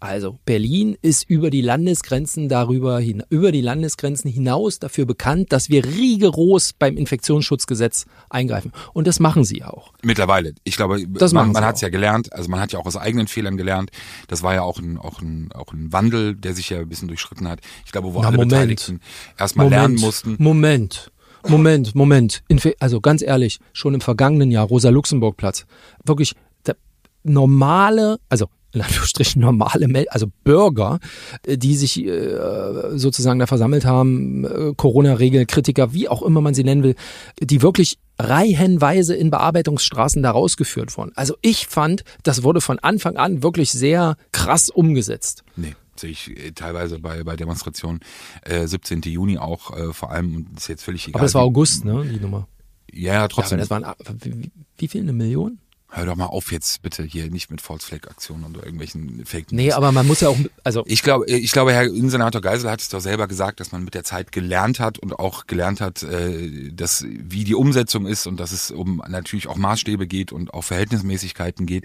also 0.00 0.38
Berlin 0.44 0.96
ist 1.02 1.28
über 1.28 1.50
die 1.50 1.60
Landesgrenzen 1.60 2.48
darüber 2.48 3.00
über 3.30 3.52
die 3.52 3.60
Landesgrenzen 3.60 4.30
hinaus 4.30 4.78
dafür 4.78 5.06
bekannt, 5.06 5.52
dass 5.52 5.68
wir 5.68 5.84
rigoros 5.84 6.72
beim 6.72 6.96
Infektionsschutzgesetz 6.96 8.06
eingreifen 8.28 8.72
und 8.92 9.06
das 9.06 9.20
machen 9.20 9.44
sie 9.44 9.64
auch. 9.64 9.92
Mittlerweile, 10.02 10.54
ich 10.64 10.76
glaube, 10.76 11.06
das 11.08 11.32
man, 11.32 11.52
man 11.52 11.64
hat 11.64 11.76
es 11.76 11.80
ja 11.80 11.88
gelernt, 11.88 12.32
also 12.32 12.50
man 12.50 12.60
hat 12.60 12.72
ja 12.72 12.78
auch 12.78 12.86
aus 12.86 12.96
eigenen 12.96 13.28
Fehlern 13.28 13.56
gelernt. 13.56 13.90
Das 14.28 14.42
war 14.42 14.54
ja 14.54 14.62
auch 14.62 14.78
ein 14.78 14.98
auch 14.98 15.20
ein 15.20 15.50
auch 15.52 15.72
ein 15.72 15.92
Wandel, 15.92 16.34
der 16.34 16.54
sich 16.54 16.70
ja 16.70 16.80
ein 16.80 16.88
bisschen 16.88 17.08
durchschritten 17.08 17.48
hat. 17.48 17.60
Ich 17.86 17.92
glaube, 17.92 18.14
wo 18.14 18.20
Na, 18.20 18.28
alle 18.28 18.36
Moment. 18.36 18.50
Beteiligten 18.50 19.00
erstmal 19.38 19.68
lernen 19.68 19.96
mussten. 19.96 20.36
Moment. 20.38 21.10
Moment, 21.48 21.94
Moment. 21.94 22.42
Also 22.80 23.00
ganz 23.00 23.22
ehrlich, 23.22 23.58
schon 23.72 23.94
im 23.94 24.00
vergangenen 24.00 24.50
Jahr 24.50 24.66
Rosa-Luxemburg-Platz. 24.66 25.66
Wirklich 26.04 26.34
der 26.66 26.76
normale, 27.22 28.18
also 28.28 28.48
in 28.74 28.80
Anführungsstrichen 28.80 29.40
normale, 29.40 29.88
also 30.10 30.26
Bürger, 30.44 30.98
äh, 31.46 31.56
die 31.56 31.76
sich 31.76 32.04
äh, 32.04 32.98
sozusagen 32.98 33.38
da 33.38 33.46
versammelt 33.46 33.84
haben, 33.84 34.44
äh, 34.44 34.74
Corona-Regel, 34.76 35.46
Kritiker, 35.46 35.92
wie 35.92 36.08
auch 36.08 36.22
immer 36.22 36.40
man 36.40 36.54
sie 36.54 36.64
nennen 36.64 36.82
will, 36.82 36.96
die 37.40 37.62
wirklich 37.62 37.98
reihenweise 38.18 39.14
in 39.14 39.30
Bearbeitungsstraßen 39.30 40.22
da 40.22 40.30
rausgeführt 40.30 40.96
wurden. 40.96 41.12
Also 41.16 41.34
ich 41.42 41.66
fand, 41.66 42.04
das 42.22 42.42
wurde 42.42 42.60
von 42.60 42.78
Anfang 42.78 43.16
an 43.16 43.42
wirklich 43.42 43.72
sehr 43.72 44.16
krass 44.32 44.68
umgesetzt. 44.68 45.42
Nee 45.56 45.74
sehe 45.96 46.10
ich 46.10 46.52
teilweise 46.56 46.98
bei, 46.98 47.22
bei 47.22 47.36
Demonstrationen. 47.36 48.00
Äh, 48.42 48.66
17. 48.66 49.02
Juni 49.02 49.38
auch 49.38 49.76
äh, 49.76 49.92
vor 49.92 50.10
allem, 50.10 50.48
ist 50.56 50.68
jetzt 50.68 50.82
völlig 50.82 51.06
egal. 51.06 51.20
Aber 51.20 51.26
das 51.26 51.34
war 51.34 51.42
August, 51.42 51.84
ne, 51.84 52.04
die 52.04 52.18
Nummer. 52.18 52.48
Ja, 52.92 53.26
trotzdem. 53.28 53.58
Ja, 53.58 53.64
das 53.64 53.70
waren, 53.70 53.84
wie, 54.22 54.50
wie 54.76 54.88
viel, 54.88 55.02
eine 55.02 55.12
Million? 55.12 55.58
Hör 55.96 56.06
doch 56.06 56.16
mal 56.16 56.26
auf 56.26 56.50
jetzt 56.50 56.82
bitte 56.82 57.04
hier 57.04 57.30
nicht 57.30 57.52
mit 57.52 57.60
False 57.60 57.86
Flag 57.86 58.08
Aktionen 58.08 58.42
und 58.42 58.56
irgendwelchen 58.56 59.24
Fake 59.24 59.52
News. 59.52 59.62
Nee, 59.62 59.72
aber 59.72 59.92
man 59.92 60.08
muss 60.08 60.22
ja 60.22 60.28
auch 60.28 60.36
also 60.64 60.82
Ich 60.86 61.02
glaube 61.02 61.26
ich 61.26 61.52
glaube 61.52 61.72
Herr 61.72 61.84
Innensenator 61.84 62.40
Geisel 62.40 62.68
hat 62.68 62.80
es 62.80 62.88
doch 62.88 63.00
selber 63.00 63.28
gesagt, 63.28 63.60
dass 63.60 63.70
man 63.70 63.84
mit 63.84 63.94
der 63.94 64.02
Zeit 64.02 64.32
gelernt 64.32 64.80
hat 64.80 64.98
und 64.98 65.16
auch 65.16 65.46
gelernt 65.46 65.80
hat, 65.80 66.02
äh, 66.02 66.72
dass 66.72 67.04
wie 67.08 67.44
die 67.44 67.54
Umsetzung 67.54 68.06
ist 68.06 68.26
und 68.26 68.40
dass 68.40 68.50
es 68.50 68.72
um 68.72 69.04
natürlich 69.08 69.46
auch 69.46 69.56
Maßstäbe 69.56 70.08
geht 70.08 70.32
und 70.32 70.52
auch 70.52 70.62
Verhältnismäßigkeiten 70.62 71.64
geht, 71.64 71.84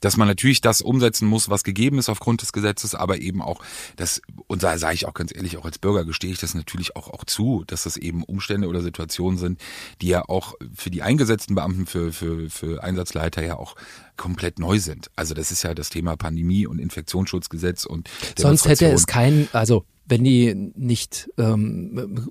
dass 0.00 0.16
man 0.16 0.26
natürlich 0.26 0.60
das 0.60 0.82
umsetzen 0.82 1.28
muss, 1.28 1.48
was 1.48 1.62
gegeben 1.62 2.00
ist 2.00 2.08
aufgrund 2.08 2.42
des 2.42 2.52
Gesetzes, 2.52 2.96
aber 2.96 3.18
eben 3.20 3.40
auch 3.40 3.62
das 3.94 4.20
und 4.48 4.64
da 4.64 4.78
sage 4.78 4.94
ich 4.94 5.06
auch 5.06 5.14
ganz 5.14 5.32
ehrlich, 5.32 5.58
auch 5.58 5.64
als 5.64 5.78
Bürger 5.78 6.04
gestehe 6.04 6.32
ich 6.32 6.40
das 6.40 6.54
natürlich 6.54 6.96
auch 6.96 7.08
auch 7.08 7.22
zu, 7.22 7.62
dass 7.68 7.84
das 7.84 7.96
eben 7.98 8.24
Umstände 8.24 8.66
oder 8.66 8.82
Situationen 8.82 9.38
sind, 9.38 9.60
die 10.02 10.08
ja 10.08 10.28
auch 10.28 10.54
für 10.74 10.90
die 10.90 11.02
eingesetzten 11.02 11.54
Beamten 11.54 11.86
für 11.86 12.12
für 12.12 12.50
für 12.50 12.82
Einsatzleiter 12.82 13.43
ja 13.44 13.56
auch 13.56 13.76
komplett 14.16 14.58
neu 14.58 14.78
sind. 14.78 15.10
Also 15.16 15.34
das 15.34 15.50
ist 15.50 15.62
ja 15.62 15.74
das 15.74 15.90
Thema 15.90 16.16
Pandemie 16.16 16.66
und 16.66 16.78
Infektionsschutzgesetz 16.78 17.84
und 17.84 18.08
sonst 18.36 18.66
hätte 18.66 18.86
es 18.86 19.06
keinen, 19.06 19.48
also 19.52 19.84
wenn 20.06 20.22
die 20.22 20.54
nicht 20.54 21.30
ähm, 21.38 22.24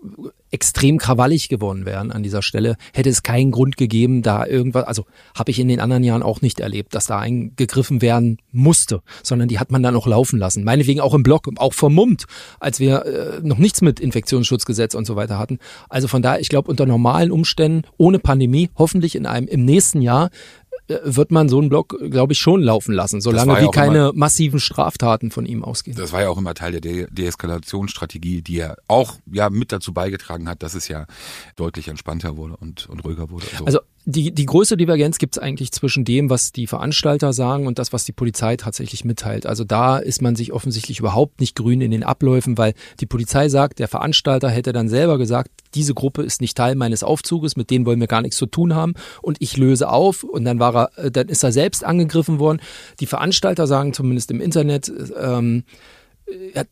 extrem 0.52 1.00
krawallig 1.00 1.50
geworden 1.50 1.86
wären 1.86 2.12
an 2.12 2.22
dieser 2.22 2.44
Stelle, 2.44 2.76
hätte 2.94 3.10
es 3.10 3.24
keinen 3.24 3.50
Grund 3.50 3.78
gegeben, 3.78 4.22
da 4.22 4.46
irgendwas, 4.46 4.84
also 4.84 5.06
habe 5.36 5.50
ich 5.50 5.60
in 5.60 5.68
den 5.68 5.80
anderen 5.80 6.04
Jahren 6.04 6.22
auch 6.22 6.42
nicht 6.42 6.60
erlebt, 6.60 6.94
dass 6.94 7.08
da 7.08 7.18
eingegriffen 7.18 8.04
werden 8.04 8.38
musste, 8.52 9.02
sondern 9.24 9.48
die 9.48 9.58
hat 9.58 9.72
man 9.72 9.82
dann 9.82 9.96
auch 9.96 10.06
laufen 10.06 10.38
lassen. 10.38 10.64
Meinetwegen 10.64 11.00
auch 11.00 11.16
im 11.16 11.24
Block, 11.24 11.50
auch 11.56 11.74
vermummt, 11.74 12.26
als 12.60 12.80
wir 12.80 13.06
äh, 13.06 13.40
noch 13.42 13.58
nichts 13.58 13.82
mit 13.82 14.00
Infektionsschutzgesetz 14.00 14.94
und 14.94 15.06
so 15.06 15.16
weiter 15.16 15.40
hatten. 15.40 15.58
Also 15.90 16.08
von 16.08 16.22
daher, 16.22 16.40
ich 16.40 16.50
glaube, 16.50 16.70
unter 16.70 16.86
normalen 16.86 17.32
Umständen, 17.32 17.88
ohne 17.98 18.20
Pandemie, 18.20 18.70
hoffentlich 18.76 19.16
in 19.16 19.26
einem 19.26 19.48
im 19.48 19.66
nächsten 19.66 20.02
Jahr, 20.02 20.30
wird 20.88 21.32
man 21.32 21.48
so 21.50 21.60
einen 21.60 21.70
Block, 21.70 21.98
glaube 22.10 22.34
ich, 22.34 22.40
schon 22.40 22.62
laufen 22.62 22.94
lassen, 22.94 23.22
solange 23.22 23.62
wie 23.62 23.72
keine 23.72 24.10
immer, 24.10 24.14
massiven 24.14 24.60
Straftaten 24.60 25.32
von 25.32 25.46
ihm 25.46 25.64
ausgehen. 25.64 25.96
Das 25.96 26.12
war 26.12 26.22
ja 26.22 26.30
auch 26.30 26.38
immer 26.38 26.54
Teil 26.54 26.74
der 26.74 26.82
De 26.82 27.08
Deeskalationsstrategie, 27.10 28.42
die 28.42 28.60
er 28.60 28.78
auch 28.88 29.16
ja 29.32 29.50
mit 29.50 29.72
dazu 29.72 29.94
beigetragen 29.94 30.50
hat, 30.50 30.62
dass 30.62 30.74
es 30.74 30.88
ja 30.88 31.06
deutlich 31.56 31.88
entspannter 31.88 32.38
wurde 32.38 32.58
und, 32.58 32.88
und 32.90 33.04
ruhiger 33.06 33.30
wurde. 33.30 33.46
Also, 33.54 33.66
also 33.66 33.80
die, 34.06 34.34
die 34.34 34.46
größte 34.46 34.76
Divergenz 34.76 35.18
gibt 35.18 35.38
es 35.38 35.42
eigentlich 35.42 35.72
zwischen 35.72 36.04
dem, 36.04 36.30
was 36.30 36.52
die 36.52 36.68
Veranstalter 36.68 37.32
sagen 37.32 37.68
und 37.68 37.80
das, 37.80 37.94
was 37.94 38.04
die 38.04 38.12
Polizei 38.12 38.58
tatsächlich 38.58 39.06
mitteilt. 39.06 39.46
Also 39.46 39.64
da 39.64 39.98
ist 39.98 40.22
man 40.22 40.36
sich 40.36 40.52
offensichtlich 40.52 41.00
überhaupt 41.00 41.40
nicht 41.40 41.56
grün 41.56 41.82
in 41.82 41.92
den 41.92 42.04
Abläufen, 42.04 42.58
weil 42.58 42.74
die 43.00 43.06
Polizei 43.06 43.50
sagt, 43.50 43.80
der 43.80 43.88
Veranstalter 43.88 44.50
hätte 44.50 44.74
dann 44.74 44.90
selber 44.90 45.18
gesagt, 45.18 45.52
diese 45.74 45.94
Gruppe 45.94 46.24
ist 46.24 46.42
nicht 46.42 46.58
Teil 46.58 46.76
meines 46.76 47.04
Aufzuges, 47.04 47.56
mit 47.56 47.70
denen 47.70 47.86
wollen 47.86 48.00
wir 48.00 48.08
gar 48.08 48.22
nichts 48.22 48.38
zu 48.38 48.46
tun 48.46 48.76
haben 48.76 48.94
und 49.22 49.38
ich 49.40 49.58
löse 49.58 49.90
auf 49.90 50.24
und 50.24 50.44
dann 50.46 50.60
war 50.60 50.76
er, 50.76 51.06
äh, 51.06 51.12
dann 51.12 51.30
ist 51.30 51.44
er 51.44 51.52
selbst 51.52 51.84
angegriffen 51.84 52.40
worden. 52.40 52.62
Die 53.00 53.06
Veranstalter 53.06 53.68
sagen 53.68 53.94
zumindest 53.94 54.32
im 54.32 54.42
Internet, 54.42 54.92
ähm, 55.20 55.64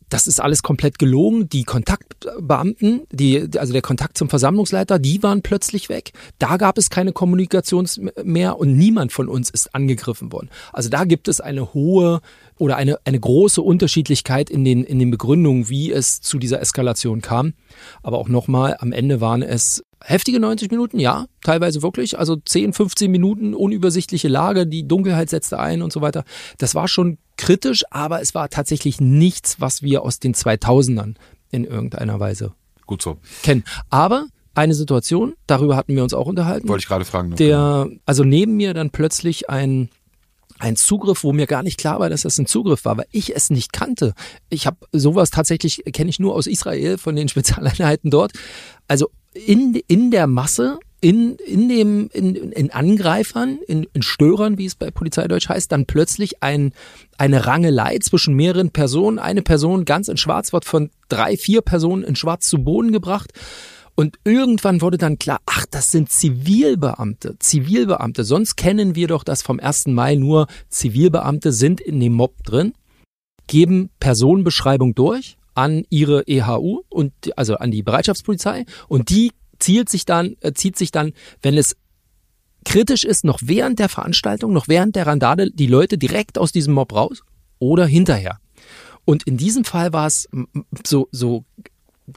das 0.08 0.26
ist 0.26 0.40
alles 0.40 0.62
komplett 0.62 0.98
gelogen. 0.98 1.48
Die 1.48 1.64
Kontaktbeamten, 1.64 3.02
die, 3.10 3.48
also 3.58 3.72
der 3.72 3.82
Kontakt 3.82 4.18
zum 4.18 4.28
Versammlungsleiter, 4.28 4.98
die 4.98 5.22
waren 5.22 5.42
plötzlich 5.42 5.88
weg. 5.88 6.12
Da 6.38 6.56
gab 6.56 6.78
es 6.78 6.90
keine 6.90 7.12
Kommunikation 7.12 7.88
mehr 8.24 8.58
und 8.58 8.76
niemand 8.76 9.12
von 9.12 9.28
uns 9.28 9.50
ist 9.50 9.74
angegriffen 9.74 10.32
worden. 10.32 10.50
Also 10.72 10.88
da 10.88 11.04
gibt 11.04 11.28
es 11.28 11.40
eine 11.40 11.74
hohe 11.74 12.20
oder 12.58 12.76
eine, 12.76 12.98
eine 13.04 13.18
große 13.18 13.60
Unterschiedlichkeit 13.60 14.50
in 14.50 14.64
den, 14.64 14.84
in 14.84 14.98
den 14.98 15.10
Begründungen, 15.10 15.68
wie 15.68 15.90
es 15.90 16.20
zu 16.20 16.38
dieser 16.38 16.60
Eskalation 16.60 17.20
kam. 17.20 17.54
Aber 18.02 18.18
auch 18.18 18.28
nochmal, 18.28 18.76
am 18.78 18.92
Ende 18.92 19.20
waren 19.20 19.42
es 19.42 19.82
heftige 20.04 20.40
90 20.40 20.70
Minuten, 20.70 20.98
ja, 20.98 21.26
teilweise 21.42 21.82
wirklich. 21.82 22.18
Also 22.18 22.36
10, 22.36 22.72
15 22.72 23.10
Minuten 23.10 23.54
unübersichtliche 23.54 24.28
Lage, 24.28 24.66
die 24.66 24.86
Dunkelheit 24.86 25.30
setzte 25.30 25.58
ein 25.58 25.82
und 25.82 25.92
so 25.92 26.00
weiter. 26.00 26.24
Das 26.58 26.74
war 26.74 26.88
schon 26.88 27.18
kritisch, 27.36 27.84
aber 27.90 28.20
es 28.20 28.34
war 28.34 28.48
tatsächlich 28.48 29.00
nichts, 29.00 29.60
was 29.60 29.82
wir 29.82 30.02
aus 30.02 30.18
den 30.18 30.34
2000ern 30.34 31.14
in 31.50 31.64
irgendeiner 31.64 32.20
Weise 32.20 32.52
Gut 32.86 33.02
so. 33.02 33.18
kennen. 33.42 33.64
Aber 33.90 34.26
eine 34.54 34.74
Situation, 34.74 35.34
darüber 35.46 35.76
hatten 35.76 35.94
wir 35.94 36.02
uns 36.02 36.14
auch 36.14 36.26
unterhalten. 36.26 36.68
Wollte 36.68 36.82
ich 36.82 36.88
gerade 36.88 37.04
fragen. 37.04 37.36
Der, 37.36 37.88
also 38.04 38.24
neben 38.24 38.56
mir 38.56 38.74
dann 38.74 38.90
plötzlich 38.90 39.48
ein 39.48 39.88
ein 40.58 40.76
Zugriff, 40.76 41.24
wo 41.24 41.32
mir 41.32 41.46
gar 41.46 41.62
nicht 41.62 41.78
klar 41.78 42.00
war, 42.00 42.10
dass 42.10 42.22
das 42.22 42.38
ein 42.38 42.46
Zugriff 42.46 42.84
war, 42.84 42.96
weil 42.96 43.06
ich 43.10 43.34
es 43.34 43.50
nicht 43.50 43.72
kannte. 43.72 44.14
Ich 44.48 44.66
habe 44.66 44.78
sowas 44.92 45.30
tatsächlich, 45.30 45.82
kenne 45.92 46.10
ich 46.10 46.18
nur 46.18 46.34
aus 46.34 46.46
Israel 46.46 46.98
von 46.98 47.16
den 47.16 47.28
Spezialeinheiten 47.28 48.10
dort. 48.10 48.32
Also 48.88 49.10
in, 49.34 49.74
in 49.86 50.10
der 50.10 50.26
Masse 50.26 50.78
in, 51.02 51.34
in 51.34 51.68
dem, 51.68 52.08
in, 52.12 52.36
in 52.36 52.70
Angreifern, 52.70 53.58
in, 53.66 53.88
in 53.92 54.02
Störern, 54.02 54.56
wie 54.56 54.66
es 54.66 54.76
bei 54.76 54.92
Polizeideutsch 54.92 55.48
heißt, 55.48 55.72
dann 55.72 55.84
plötzlich 55.84 56.44
ein, 56.44 56.72
eine 57.18 57.44
Rangelei 57.44 57.98
zwischen 57.98 58.34
mehreren 58.34 58.70
Personen. 58.70 59.18
Eine 59.18 59.42
Person 59.42 59.84
ganz 59.84 60.06
in 60.06 60.16
Schwarz 60.16 60.52
wird 60.52 60.64
von 60.64 60.90
drei, 61.08 61.36
vier 61.36 61.60
Personen 61.60 62.04
in 62.04 62.14
Schwarz 62.14 62.46
zu 62.46 62.62
Boden 62.62 62.92
gebracht. 62.92 63.32
Und 63.94 64.18
irgendwann 64.24 64.80
wurde 64.80 64.96
dann 64.96 65.18
klar, 65.18 65.40
ach, 65.46 65.66
das 65.70 65.90
sind 65.90 66.10
Zivilbeamte, 66.10 67.36
Zivilbeamte. 67.38 68.24
Sonst 68.24 68.56
kennen 68.56 68.94
wir 68.94 69.08
doch 69.08 69.22
das 69.22 69.42
vom 69.42 69.60
1. 69.60 69.88
Mai 69.88 70.14
nur, 70.14 70.46
Zivilbeamte 70.70 71.52
sind 71.52 71.80
in 71.80 72.00
dem 72.00 72.14
Mob 72.14 72.42
drin, 72.42 72.72
geben 73.46 73.90
Personenbeschreibung 74.00 74.94
durch 74.94 75.36
an 75.54 75.84
ihre 75.90 76.26
EHU 76.26 76.82
und 76.88 77.12
also 77.36 77.56
an 77.56 77.70
die 77.70 77.82
Bereitschaftspolizei 77.82 78.64
und 78.88 79.10
die 79.10 79.32
zielt 79.58 79.90
sich 79.90 80.06
dann, 80.06 80.36
äh, 80.40 80.52
zieht 80.52 80.78
sich 80.78 80.90
dann, 80.90 81.12
wenn 81.42 81.58
es 81.58 81.76
kritisch 82.64 83.04
ist, 83.04 83.24
noch 83.24 83.40
während 83.42 83.78
der 83.78 83.88
Veranstaltung, 83.88 84.52
noch 84.52 84.68
während 84.68 84.96
der 84.96 85.06
Randade, 85.06 85.50
die 85.50 85.66
Leute 85.66 85.98
direkt 85.98 86.38
aus 86.38 86.52
diesem 86.52 86.74
Mob 86.74 86.94
raus 86.94 87.22
oder 87.58 87.86
hinterher. 87.86 88.38
Und 89.04 89.24
in 89.24 89.36
diesem 89.36 89.64
Fall 89.64 89.92
war 89.92 90.06
es 90.06 90.28
so, 90.86 91.08
so 91.10 91.44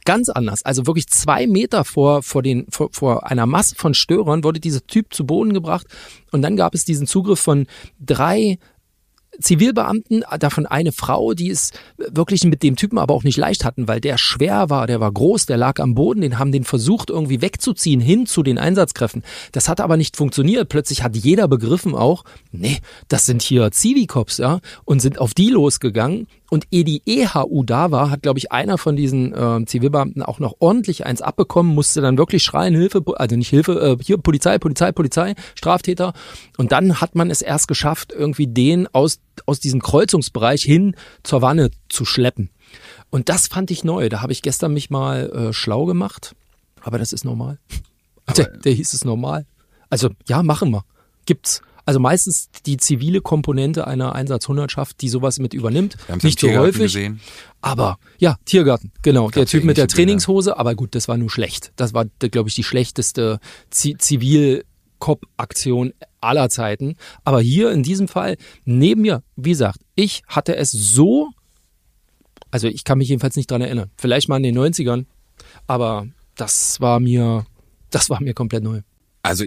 ganz 0.04 0.30
anders. 0.30 0.64
Also 0.64 0.88
wirklich 0.88 1.08
zwei 1.08 1.48
Meter 1.48 1.86
vor, 1.86 2.24
vor, 2.24 2.42
den, 2.42 2.66
vor, 2.70 2.90
vor 2.92 3.30
einer 3.30 3.46
Masse 3.46 3.76
von 3.76 3.94
Störern 3.94 4.44
wurde 4.44 4.60
dieser 4.60 4.86
Typ 4.86 5.14
zu 5.14 5.26
Boden 5.26 5.54
gebracht 5.54 5.88
und 6.32 6.42
dann 6.42 6.56
gab 6.56 6.74
es 6.74 6.86
diesen 6.86 7.08
Zugriff 7.08 7.40
von 7.40 7.68
drei 8.00 8.58
Zivilbeamten, 9.40 10.24
davon 10.40 10.66
eine 10.66 10.92
Frau, 10.92 11.34
die 11.34 11.50
es 11.50 11.72
wirklich 11.98 12.44
mit 12.44 12.64
dem 12.64 12.76
Typen 12.76 12.98
aber 12.98 13.14
auch 13.14 13.24
nicht 13.24 13.38
leicht 13.38 13.66
hatten, 13.66 13.88
weil 13.88 14.00
der 14.00 14.18
schwer 14.18 14.70
war, 14.70 14.88
der 14.88 15.00
war 15.00 15.12
groß, 15.12 15.46
der 15.46 15.58
lag 15.58 15.80
am 15.80 15.96
Boden, 15.96 16.22
den 16.22 16.40
haben 16.40 16.52
den 16.52 16.64
versucht 16.64 17.10
irgendwie 17.10 17.42
wegzuziehen 17.42 18.02
hin 18.02 18.26
zu 18.26 18.44
den 18.44 18.58
Einsatzkräften. 18.58 19.24
Das 19.52 19.70
hat 19.70 19.82
aber 19.82 19.98
nicht 19.98 20.18
funktioniert. 20.18 20.70
Plötzlich 20.70 21.04
hat 21.04 21.16
jeder 21.16 21.48
begriffen 21.48 21.96
auch, 21.96 22.24
nee, 22.52 22.80
das 23.08 23.26
sind 23.26 23.42
hier 23.42 23.72
Zivilcops, 23.72 24.38
ja, 24.38 24.60
und 24.86 25.02
sind 25.02 25.20
auf 25.20 25.34
die 25.34 25.50
losgegangen 25.50 26.28
und 26.56 26.68
ehe 26.72 26.86
die 26.86 27.02
EHU 27.06 27.66
da 27.66 27.92
war, 27.92 28.10
hat, 28.10 28.22
glaube 28.22 28.40
ich, 28.40 28.54
einer 28.54 28.78
von 28.78 28.96
diesen 28.96 29.34
äh, 29.34 29.66
Zivilbeamten 29.66 30.24
auch 30.24 30.40
noch 30.40 30.56
ordentlich 30.60 31.06
eins 31.06 31.22
abbekommen, 31.22 31.76
musste 31.76 32.00
dann 32.00 32.18
wirklich 32.18 32.44
schreien, 32.44 32.74
Hilfe, 32.74 33.04
also 33.18 33.36
nicht 33.36 33.50
Hilfe, 33.50 33.98
äh, 34.00 34.02
hier 34.02 34.18
Polizei, 34.18 34.58
Polizei, 34.58 34.94
Polizei, 34.94 35.36
Straftäter. 35.54 36.14
Und 36.58 36.72
dann 36.72 37.02
hat 37.02 37.14
man 37.14 37.30
es 37.30 37.42
erst 37.42 37.68
geschafft, 37.68 38.14
irgendwie 38.18 38.48
den 38.48 38.88
aus, 38.94 39.20
aus 39.46 39.60
diesem 39.60 39.82
Kreuzungsbereich 39.82 40.62
hin 40.62 40.96
zur 41.24 41.42
Wanne 41.42 41.72
zu 41.90 42.06
schleppen. 42.06 42.52
Und 43.10 43.28
das 43.28 43.48
fand 43.48 43.70
ich 43.70 43.84
neu. 43.84 44.08
Da 44.08 44.22
habe 44.22 44.32
ich 44.32 44.42
gestern 44.42 44.74
mich 44.74 44.90
mal 44.90 45.30
äh, 45.30 45.52
schlau 45.52 45.84
gemacht. 45.84 46.38
Aber 46.80 47.00
das 47.00 47.12
ist 47.12 47.26
normal. 47.26 47.60
Der, 48.38 48.48
der 48.48 48.72
hieß 48.72 48.94
es 48.94 49.06
normal. 49.06 49.46
Also 49.92 50.10
ja, 50.28 50.42
machen 50.42 50.72
wir. 50.72 50.84
Gibt's. 51.28 51.62
Also 51.86 52.00
meistens 52.00 52.50
die 52.66 52.78
zivile 52.78 53.22
Komponente 53.22 53.86
einer 53.86 54.16
Einsatzhundertschaft, 54.16 55.02
die 55.02 55.10
sowas 55.10 55.40
mit 55.40 55.54
übernimmt. 55.54 55.98
Nicht 56.24 56.40
so 56.40 56.50
häufig. 56.50 56.82
Gesehen. 56.94 57.22
Aber 57.62 57.98
ja, 58.18 58.38
Tiergarten, 58.46 58.92
genau. 59.04 59.30
Der 59.30 59.46
Typ 59.46 59.64
mit 59.64 59.78
der 59.78 59.88
Trainingshose, 59.88 60.58
aber 60.58 60.76
gut, 60.76 60.96
das 60.96 61.08
war 61.08 61.18
nur 61.18 61.30
schlecht. 61.30 61.72
Das 61.76 61.94
war, 61.94 62.06
glaube 62.20 62.50
ich, 62.50 62.56
die 62.56 62.64
schlechteste 62.64 63.40
Zivil- 63.72 64.64
Cop-Aktion 65.00 65.94
aller 66.22 66.50
Zeiten. 66.50 66.96
Aber 67.24 67.42
hier 67.42 67.72
in 67.72 67.84
diesem 67.84 68.08
Fall, 68.08 68.38
neben 68.64 69.02
mir, 69.02 69.24
wie 69.36 69.50
gesagt, 69.50 69.80
ich 69.96 70.24
hatte 70.26 70.56
es 70.56 70.72
so, 70.72 71.30
also 72.50 72.68
ich 72.68 72.84
kann 72.86 72.98
mich 72.98 73.10
jedenfalls 73.10 73.36
nicht 73.36 73.52
dran 73.52 73.62
erinnern. 73.62 73.92
Vielleicht 73.98 74.30
mal 74.30 74.38
in 74.38 74.44
den 74.44 74.58
90ern, 74.58 75.06
aber 75.68 76.08
das 76.36 76.80
war 76.82 77.00
mir, 77.00 77.46
das 77.92 78.10
war 78.10 78.22
mir 78.22 78.34
komplett 78.34 78.64
neu. 78.64 78.82
Also 79.26 79.44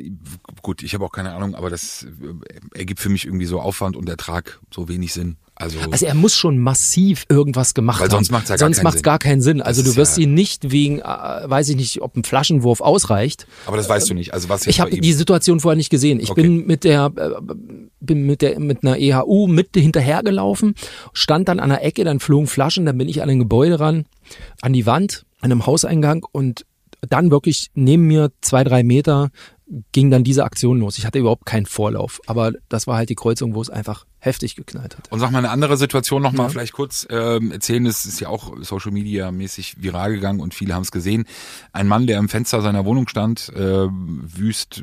gut, 0.62 0.82
ich 0.82 0.92
habe 0.94 1.04
auch 1.04 1.12
keine 1.12 1.32
Ahnung, 1.32 1.54
aber 1.54 1.70
das 1.70 2.04
äh, 2.04 2.78
ergibt 2.78 2.98
für 2.98 3.08
mich 3.08 3.26
irgendwie 3.26 3.46
so 3.46 3.60
Aufwand 3.60 3.96
und 3.96 4.08
Ertrag 4.08 4.58
so 4.74 4.88
wenig 4.88 5.12
Sinn. 5.12 5.36
Also, 5.54 5.78
also 5.90 6.06
er 6.06 6.14
muss 6.14 6.36
schon 6.36 6.58
massiv 6.58 7.26
irgendwas 7.28 7.74
gemacht 7.74 8.00
weil 8.00 8.10
sonst 8.10 8.30
macht's 8.30 8.48
ja 8.48 8.54
gar 8.54 8.58
sonst 8.58 8.82
macht's 8.84 9.02
gar 9.02 9.18
keinen 9.18 9.40
Sinn. 9.40 9.60
Also 9.60 9.82
du 9.82 9.96
wirst 9.96 10.16
ja 10.16 10.22
ihn 10.22 10.34
nicht 10.34 10.70
wegen, 10.70 11.00
äh, 11.00 11.04
weiß 11.04 11.68
ich 11.70 11.76
nicht, 11.76 12.00
ob 12.02 12.16
ein 12.16 12.22
Flaschenwurf 12.22 12.80
ausreicht. 12.80 13.46
Aber 13.66 13.76
das 13.76 13.88
weißt 13.88 14.10
du 14.10 14.14
nicht. 14.14 14.34
Also 14.34 14.48
was 14.48 14.66
ich 14.66 14.80
habe 14.80 14.90
die 14.90 15.12
Situation 15.12 15.58
vorher 15.58 15.76
nicht 15.76 15.90
gesehen. 15.90 16.20
Ich 16.20 16.30
okay. 16.30 16.42
bin 16.42 16.66
mit 16.66 16.84
der 16.84 17.12
äh, 17.16 17.30
bin 18.00 18.26
mit 18.26 18.42
der 18.42 18.58
mit 18.60 18.84
einer 18.84 18.98
EHU 18.98 19.46
mit 19.46 19.70
hinterhergelaufen, 19.74 20.74
stand 21.12 21.48
dann 21.48 21.60
an 21.60 21.70
der 21.70 21.84
Ecke, 21.84 22.04
dann 22.04 22.20
flogen 22.20 22.46
Flaschen, 22.46 22.84
dann 22.84 22.98
bin 22.98 23.08
ich 23.08 23.22
an 23.22 23.30
ein 23.30 23.38
Gebäude 23.38 23.78
ran, 23.78 24.06
an 24.60 24.72
die 24.72 24.86
Wand, 24.86 25.24
an 25.40 25.50
einem 25.50 25.66
Hauseingang 25.66 26.24
und 26.30 26.66
dann 27.00 27.30
wirklich 27.30 27.70
neben 27.74 28.06
mir 28.06 28.30
zwei 28.40 28.64
drei 28.64 28.82
Meter 28.82 29.30
ging 29.92 30.10
dann 30.10 30.24
diese 30.24 30.44
Aktion 30.44 30.78
los. 30.78 30.98
Ich 30.98 31.06
hatte 31.06 31.18
überhaupt 31.18 31.46
keinen 31.46 31.66
Vorlauf, 31.66 32.20
aber 32.26 32.52
das 32.68 32.86
war 32.86 32.96
halt 32.96 33.10
die 33.10 33.14
Kreuzung, 33.14 33.54
wo 33.54 33.60
es 33.60 33.70
einfach 33.70 34.06
heftig 34.20 34.56
geknallt 34.56 34.96
hat. 34.96 35.10
Und 35.10 35.20
sag 35.20 35.30
mal 35.30 35.38
eine 35.38 35.50
andere 35.50 35.76
Situation 35.76 36.22
nochmal 36.22 36.46
ja. 36.46 36.50
vielleicht 36.50 36.72
kurz 36.72 37.06
ähm, 37.10 37.52
erzählen. 37.52 37.86
Es 37.86 38.04
ist 38.04 38.20
ja 38.20 38.28
auch 38.28 38.56
Social 38.62 38.90
Media 38.90 39.30
mäßig 39.30 39.80
viral 39.80 40.12
gegangen 40.12 40.40
und 40.40 40.54
viele 40.54 40.74
haben 40.74 40.82
es 40.82 40.90
gesehen. 40.90 41.24
Ein 41.72 41.86
Mann, 41.86 42.06
der 42.06 42.18
im 42.18 42.28
Fenster 42.28 42.60
seiner 42.60 42.84
Wohnung 42.84 43.06
stand, 43.08 43.50
äh, 43.54 43.86
wüst 43.88 44.82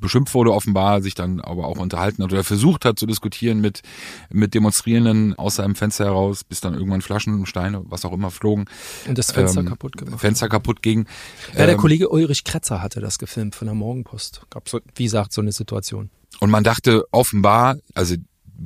beschimpft 0.00 0.34
wurde 0.34 0.52
offenbar, 0.52 1.00
sich 1.00 1.14
dann 1.14 1.40
aber 1.40 1.66
auch 1.66 1.78
unterhalten 1.78 2.22
hat 2.22 2.32
oder 2.32 2.44
versucht 2.44 2.84
hat 2.84 2.98
zu 2.98 3.06
diskutieren 3.06 3.60
mit 3.60 3.82
mit 4.30 4.54
Demonstrierenden 4.54 5.34
aus 5.34 5.56
seinem 5.56 5.74
Fenster 5.74 6.06
heraus, 6.06 6.44
bis 6.44 6.60
dann 6.60 6.74
irgendwann 6.74 7.02
Flaschen, 7.02 7.46
Steine, 7.46 7.82
was 7.86 8.04
auch 8.04 8.12
immer 8.12 8.30
flogen. 8.30 8.66
Und 9.08 9.16
das 9.16 9.30
Fenster 9.30 9.60
ähm, 9.60 9.66
kaputt 9.66 9.96
gemacht. 9.96 10.20
Fenster 10.20 10.48
kaputt 10.48 10.82
ging. 10.82 11.06
Ja, 11.52 11.66
der 11.66 11.70
ähm, 11.70 11.76
Kollege 11.78 12.08
Ulrich 12.08 12.44
Kretzer 12.44 12.82
hatte 12.82 13.00
das 13.00 13.18
gefilmt 13.18 13.54
von 13.54 13.66
der 13.66 13.74
Morgenpost. 13.74 14.42
Gab 14.50 14.68
so, 14.68 14.80
wie 14.94 15.04
gesagt, 15.04 15.32
so 15.32 15.40
eine 15.40 15.52
Situation. 15.52 16.10
Und 16.40 16.50
man 16.50 16.64
dachte 16.64 17.04
offenbar, 17.12 17.76
also 17.94 18.16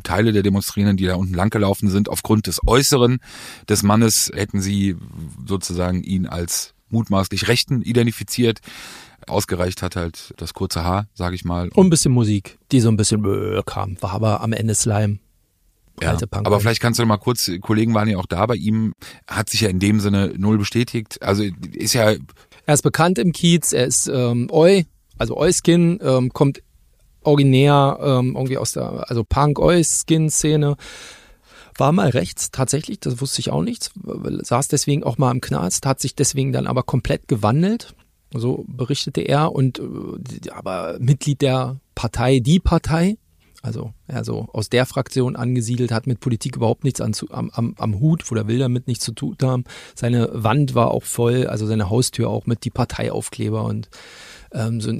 Teile 0.02 0.32
der 0.32 0.42
Demonstrierenden, 0.42 0.96
die 0.96 1.06
da 1.06 1.16
unten 1.16 1.34
langgelaufen 1.34 1.90
sind, 1.90 2.08
aufgrund 2.08 2.46
des 2.46 2.60
Äußeren 2.66 3.18
des 3.68 3.82
Mannes 3.82 4.30
hätten 4.34 4.60
sie 4.60 4.96
sozusagen 5.46 6.02
ihn 6.02 6.26
als 6.26 6.74
mutmaßlich 6.88 7.48
Rechten 7.48 7.82
identifiziert. 7.82 8.60
Ausgereicht 9.26 9.82
hat 9.82 9.96
halt 9.96 10.34
das 10.38 10.54
kurze 10.54 10.84
Haar, 10.84 11.06
sage 11.14 11.34
ich 11.34 11.44
mal. 11.44 11.68
Und 11.68 11.86
ein 11.86 11.90
bisschen 11.90 12.12
Musik, 12.12 12.58
die 12.72 12.80
so 12.80 12.88
ein 12.88 12.96
bisschen 12.96 13.24
äh, 13.24 13.62
kam, 13.64 13.96
war 14.00 14.12
aber 14.12 14.40
am 14.40 14.52
Ende 14.52 14.74
Slime. 14.74 15.18
Ja, 16.02 16.16
aber 16.32 16.60
vielleicht 16.60 16.80
kannst 16.80 16.98
du 16.98 17.04
mal 17.04 17.18
kurz, 17.18 17.50
Kollegen 17.60 17.92
waren 17.92 18.08
ja 18.08 18.16
auch 18.16 18.26
da 18.26 18.46
bei 18.46 18.54
ihm, 18.54 18.94
hat 19.26 19.50
sich 19.50 19.60
ja 19.60 19.68
in 19.68 19.80
dem 19.80 20.00
Sinne 20.00 20.32
null 20.36 20.56
bestätigt. 20.56 21.22
Also 21.22 21.44
ist 21.72 21.92
ja. 21.92 22.14
Er 22.64 22.74
ist 22.74 22.82
bekannt 22.82 23.18
im 23.18 23.32
Kiez, 23.32 23.72
er 23.72 23.84
ist 23.84 24.06
ähm, 24.06 24.48
Oi, 24.50 24.86
also 25.18 25.36
Euskin, 25.36 25.98
ähm, 26.02 26.32
kommt 26.32 26.62
originär 27.22 27.98
ähm, 28.00 28.34
irgendwie 28.36 28.58
aus 28.58 28.72
der, 28.72 29.08
also 29.08 29.24
Punk-Oi-Skin-Szene. 29.24 30.76
War 31.76 31.92
mal 31.92 32.10
rechts, 32.10 32.50
tatsächlich, 32.50 33.00
das 33.00 33.20
wusste 33.20 33.40
ich 33.40 33.50
auch 33.50 33.62
nicht. 33.62 33.90
Saß 34.04 34.68
deswegen 34.68 35.02
auch 35.02 35.16
mal 35.16 35.30
im 35.30 35.40
Knast, 35.40 35.86
hat 35.86 36.00
sich 36.00 36.14
deswegen 36.14 36.52
dann 36.52 36.66
aber 36.66 36.82
komplett 36.82 37.26
gewandelt. 37.26 37.94
So 38.32 38.64
berichtete 38.68 39.22
er 39.22 39.52
und 39.52 39.78
äh, 39.78 40.50
aber 40.50 40.98
Mitglied 41.00 41.40
der 41.42 41.80
Partei, 41.94 42.38
die 42.38 42.60
Partei, 42.60 43.16
also 43.62 43.92
er 44.06 44.24
so 44.24 44.48
aus 44.52 44.68
der 44.68 44.86
Fraktion 44.86 45.36
angesiedelt, 45.36 45.90
hat 45.90 46.06
mit 46.06 46.20
Politik 46.20 46.56
überhaupt 46.56 46.84
nichts 46.84 47.00
an, 47.00 47.12
am, 47.30 47.50
am, 47.50 47.74
am 47.76 48.00
Hut, 48.00 48.30
oder 48.30 48.46
will 48.46 48.58
damit 48.58 48.86
nichts 48.86 49.04
zu 49.04 49.12
tun 49.12 49.36
haben. 49.42 49.64
Seine 49.94 50.30
Wand 50.32 50.74
war 50.74 50.92
auch 50.92 51.02
voll, 51.02 51.46
also 51.46 51.66
seine 51.66 51.90
Haustür 51.90 52.28
auch 52.28 52.46
mit 52.46 52.64
die 52.64 52.70
Parteiaufkleber 52.70 53.64
und 53.64 53.88
ähm, 54.52 54.80
so 54.80 54.92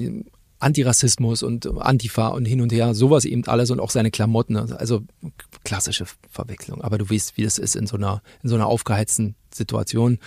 Antirassismus 0.61 1.43
und 1.43 1.67
Antifa 1.79 2.27
und 2.29 2.45
hin 2.45 2.61
und 2.61 2.71
her, 2.71 2.93
sowas 2.93 3.25
eben 3.25 3.45
alles 3.47 3.71
und 3.71 3.79
auch 3.79 3.89
seine 3.89 4.11
Klamotten. 4.11 4.55
Also 4.55 5.03
klassische 5.63 6.05
Verwechslung. 6.29 6.81
Aber 6.81 6.97
du 6.97 7.09
weißt, 7.09 7.37
wie 7.37 7.43
das 7.43 7.57
ist 7.57 7.75
in 7.75 7.87
so 7.87 7.97
einer, 7.97 8.21
in 8.43 8.49
so 8.49 8.55
einer 8.55 8.67
aufgeheizten 8.67 9.35
Situation. 9.53 10.19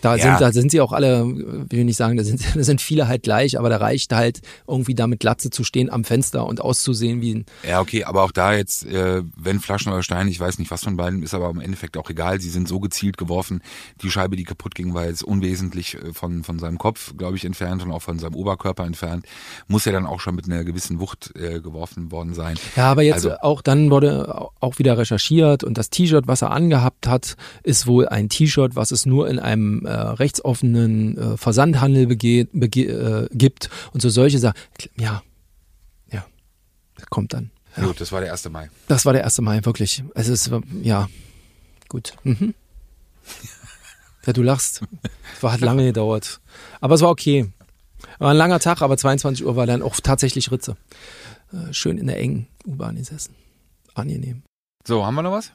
Da, 0.00 0.16
ja. 0.16 0.22
sind, 0.22 0.40
da 0.40 0.52
sind 0.52 0.70
sie 0.70 0.80
auch 0.80 0.92
alle, 0.92 1.26
will 1.26 1.78
ich 1.78 1.84
nicht 1.84 1.96
sagen, 1.96 2.16
da 2.16 2.24
sind, 2.24 2.40
da 2.54 2.62
sind 2.62 2.80
viele 2.80 3.08
halt 3.08 3.22
gleich, 3.22 3.58
aber 3.58 3.68
da 3.68 3.78
reicht 3.78 4.12
halt 4.12 4.40
irgendwie 4.66 4.94
da 4.94 5.06
mit 5.06 5.20
Glatze 5.20 5.50
zu 5.50 5.64
stehen 5.64 5.90
am 5.90 6.04
Fenster 6.04 6.46
und 6.46 6.60
auszusehen 6.60 7.20
wie 7.20 7.34
ein. 7.34 7.46
Ja, 7.68 7.80
okay, 7.80 8.04
aber 8.04 8.22
auch 8.22 8.32
da 8.32 8.54
jetzt, 8.54 8.86
äh, 8.86 9.22
wenn 9.36 9.60
Flaschen 9.60 9.92
oder 9.92 10.02
Steine, 10.02 10.30
ich 10.30 10.40
weiß 10.40 10.58
nicht 10.58 10.70
was 10.70 10.84
von 10.84 10.96
beiden, 10.96 11.22
ist 11.22 11.34
aber 11.34 11.50
im 11.50 11.60
Endeffekt 11.60 11.96
auch 11.96 12.10
egal. 12.10 12.40
Sie 12.40 12.50
sind 12.50 12.68
so 12.68 12.80
gezielt 12.80 13.16
geworfen. 13.16 13.62
Die 14.02 14.10
Scheibe, 14.10 14.36
die 14.36 14.44
kaputt 14.44 14.74
ging, 14.74 14.94
war 14.94 15.06
jetzt 15.06 15.22
unwesentlich 15.22 15.94
äh, 15.94 16.12
von, 16.12 16.44
von 16.44 16.58
seinem 16.58 16.78
Kopf, 16.78 17.16
glaube 17.16 17.36
ich, 17.36 17.44
entfernt 17.44 17.82
und 17.82 17.90
auch 17.90 18.02
von 18.02 18.18
seinem 18.18 18.34
Oberkörper 18.34 18.84
entfernt. 18.84 19.26
Muss 19.68 19.84
ja 19.84 19.92
dann 19.92 20.06
auch 20.06 20.20
schon 20.20 20.34
mit 20.34 20.46
einer 20.46 20.64
gewissen 20.64 21.00
Wucht 21.00 21.32
äh, 21.36 21.60
geworfen 21.60 22.10
worden 22.10 22.34
sein. 22.34 22.56
Ja, 22.76 22.90
aber 22.90 23.02
jetzt 23.02 23.26
also, 23.26 23.32
auch 23.40 23.62
dann 23.62 23.90
wurde 23.90 24.48
auch 24.60 24.78
wieder 24.78 24.98
recherchiert 24.98 25.64
und 25.64 25.78
das 25.78 25.90
T-Shirt, 25.90 26.26
was 26.26 26.42
er 26.42 26.50
angehabt 26.50 27.06
hat, 27.06 27.36
ist 27.62 27.86
wohl 27.86 28.08
ein 28.08 28.28
T-Shirt, 28.28 28.76
was 28.76 28.90
es 28.90 29.06
nur 29.06 29.28
in 29.28 29.38
einem 29.38 29.83
äh, 29.86 29.94
äh, 29.94 30.00
rechtsoffenen 30.00 31.16
äh, 31.16 31.36
Versandhandel 31.36 32.06
begeht, 32.06 32.50
bege, 32.52 32.84
äh, 32.84 33.28
gibt 33.32 33.70
und 33.92 34.00
so 34.00 34.08
solche 34.08 34.38
Sachen. 34.38 34.58
Ja, 34.98 35.22
ja, 36.10 36.24
das 36.96 37.06
kommt 37.06 37.32
dann. 37.32 37.50
Ja. 37.76 37.84
Gut, 37.84 38.00
das 38.00 38.12
war 38.12 38.20
der 38.20 38.32
1. 38.32 38.48
Mai. 38.50 38.70
Das 38.88 39.04
war 39.04 39.12
der 39.12 39.24
1. 39.24 39.40
Mai, 39.40 39.64
wirklich. 39.64 40.04
Es 40.14 40.28
ist, 40.28 40.50
ja, 40.82 41.08
gut. 41.88 42.14
Mhm. 42.22 42.54
Ja, 44.26 44.32
du 44.32 44.42
lachst. 44.42 44.82
Es 45.36 45.42
hat 45.42 45.60
lange 45.60 45.84
gedauert. 45.86 46.40
Aber 46.80 46.94
es 46.94 47.00
war 47.00 47.10
okay. 47.10 47.50
War 48.18 48.30
ein 48.30 48.36
langer 48.36 48.60
Tag, 48.60 48.82
aber 48.82 48.96
22 48.96 49.44
Uhr 49.44 49.56
war 49.56 49.66
dann 49.66 49.82
auch 49.82 49.96
tatsächlich 50.00 50.50
Ritze. 50.50 50.76
Äh, 51.52 51.72
schön 51.72 51.98
in 51.98 52.06
der 52.06 52.18
engen 52.18 52.46
U-Bahn 52.66 52.96
gesessen. 52.96 53.34
Angenehm. 53.94 54.42
So, 54.86 55.04
haben 55.04 55.14
wir 55.14 55.22
noch 55.22 55.32
was? 55.32 55.52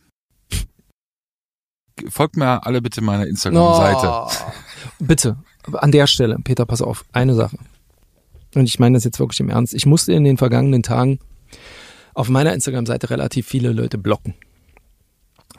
Folgt 2.09 2.37
mir 2.37 2.65
alle 2.65 2.81
bitte 2.81 3.01
meiner 3.01 3.27
Instagram-Seite. 3.27 4.07
Oh, 4.07 4.29
bitte, 4.99 5.37
an 5.73 5.91
der 5.91 6.07
Stelle, 6.07 6.37
Peter, 6.43 6.65
pass 6.65 6.81
auf, 6.81 7.05
eine 7.11 7.35
Sache. 7.35 7.57
Und 8.55 8.65
ich 8.65 8.79
meine 8.79 8.95
das 8.95 9.03
jetzt 9.03 9.19
wirklich 9.19 9.39
im 9.39 9.49
Ernst. 9.49 9.73
Ich 9.73 9.85
musste 9.85 10.13
in 10.13 10.23
den 10.23 10.37
vergangenen 10.37 10.83
Tagen 10.83 11.19
auf 12.13 12.29
meiner 12.29 12.53
Instagram-Seite 12.53 13.09
relativ 13.09 13.47
viele 13.47 13.71
Leute 13.71 13.97
blocken, 13.97 14.35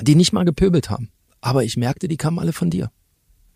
die 0.01 0.15
nicht 0.15 0.33
mal 0.33 0.45
gepöbelt 0.45 0.91
haben. 0.91 1.11
Aber 1.41 1.65
ich 1.65 1.77
merkte, 1.77 2.09
die 2.09 2.17
kamen 2.17 2.39
alle 2.39 2.53
von 2.53 2.71
dir. 2.71 2.91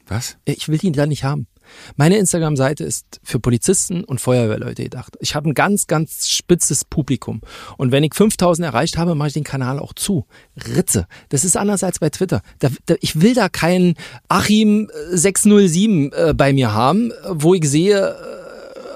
Was? 0.06 0.36
Ich 0.44 0.68
will 0.68 0.78
die 0.78 0.92
da 0.92 1.06
nicht 1.06 1.24
haben. 1.24 1.46
Meine 1.96 2.18
Instagram-Seite 2.18 2.84
ist 2.84 3.20
für 3.22 3.38
Polizisten 3.40 4.04
und 4.04 4.20
Feuerwehrleute 4.20 4.84
gedacht. 4.84 5.16
Ich 5.20 5.34
habe 5.34 5.48
ein 5.50 5.54
ganz, 5.54 5.86
ganz 5.86 6.28
spitzes 6.28 6.84
Publikum. 6.84 7.40
Und 7.76 7.92
wenn 7.92 8.04
ich 8.04 8.14
5000 8.14 8.66
erreicht 8.66 8.98
habe, 8.98 9.14
mache 9.14 9.28
ich 9.28 9.34
den 9.34 9.44
Kanal 9.44 9.78
auch 9.78 9.92
zu. 9.92 10.26
Ritze. 10.56 11.06
Das 11.28 11.44
ist 11.44 11.56
anders 11.56 11.84
als 11.84 11.98
bei 11.98 12.10
Twitter. 12.10 12.42
Da, 12.58 12.68
da, 12.86 12.94
ich 13.00 13.20
will 13.20 13.34
da 13.34 13.48
keinen 13.48 13.94
Achim 14.28 14.90
607 15.10 16.12
äh, 16.12 16.34
bei 16.34 16.52
mir 16.52 16.72
haben, 16.72 17.12
wo 17.28 17.54
ich 17.54 17.68
sehe, 17.68 18.16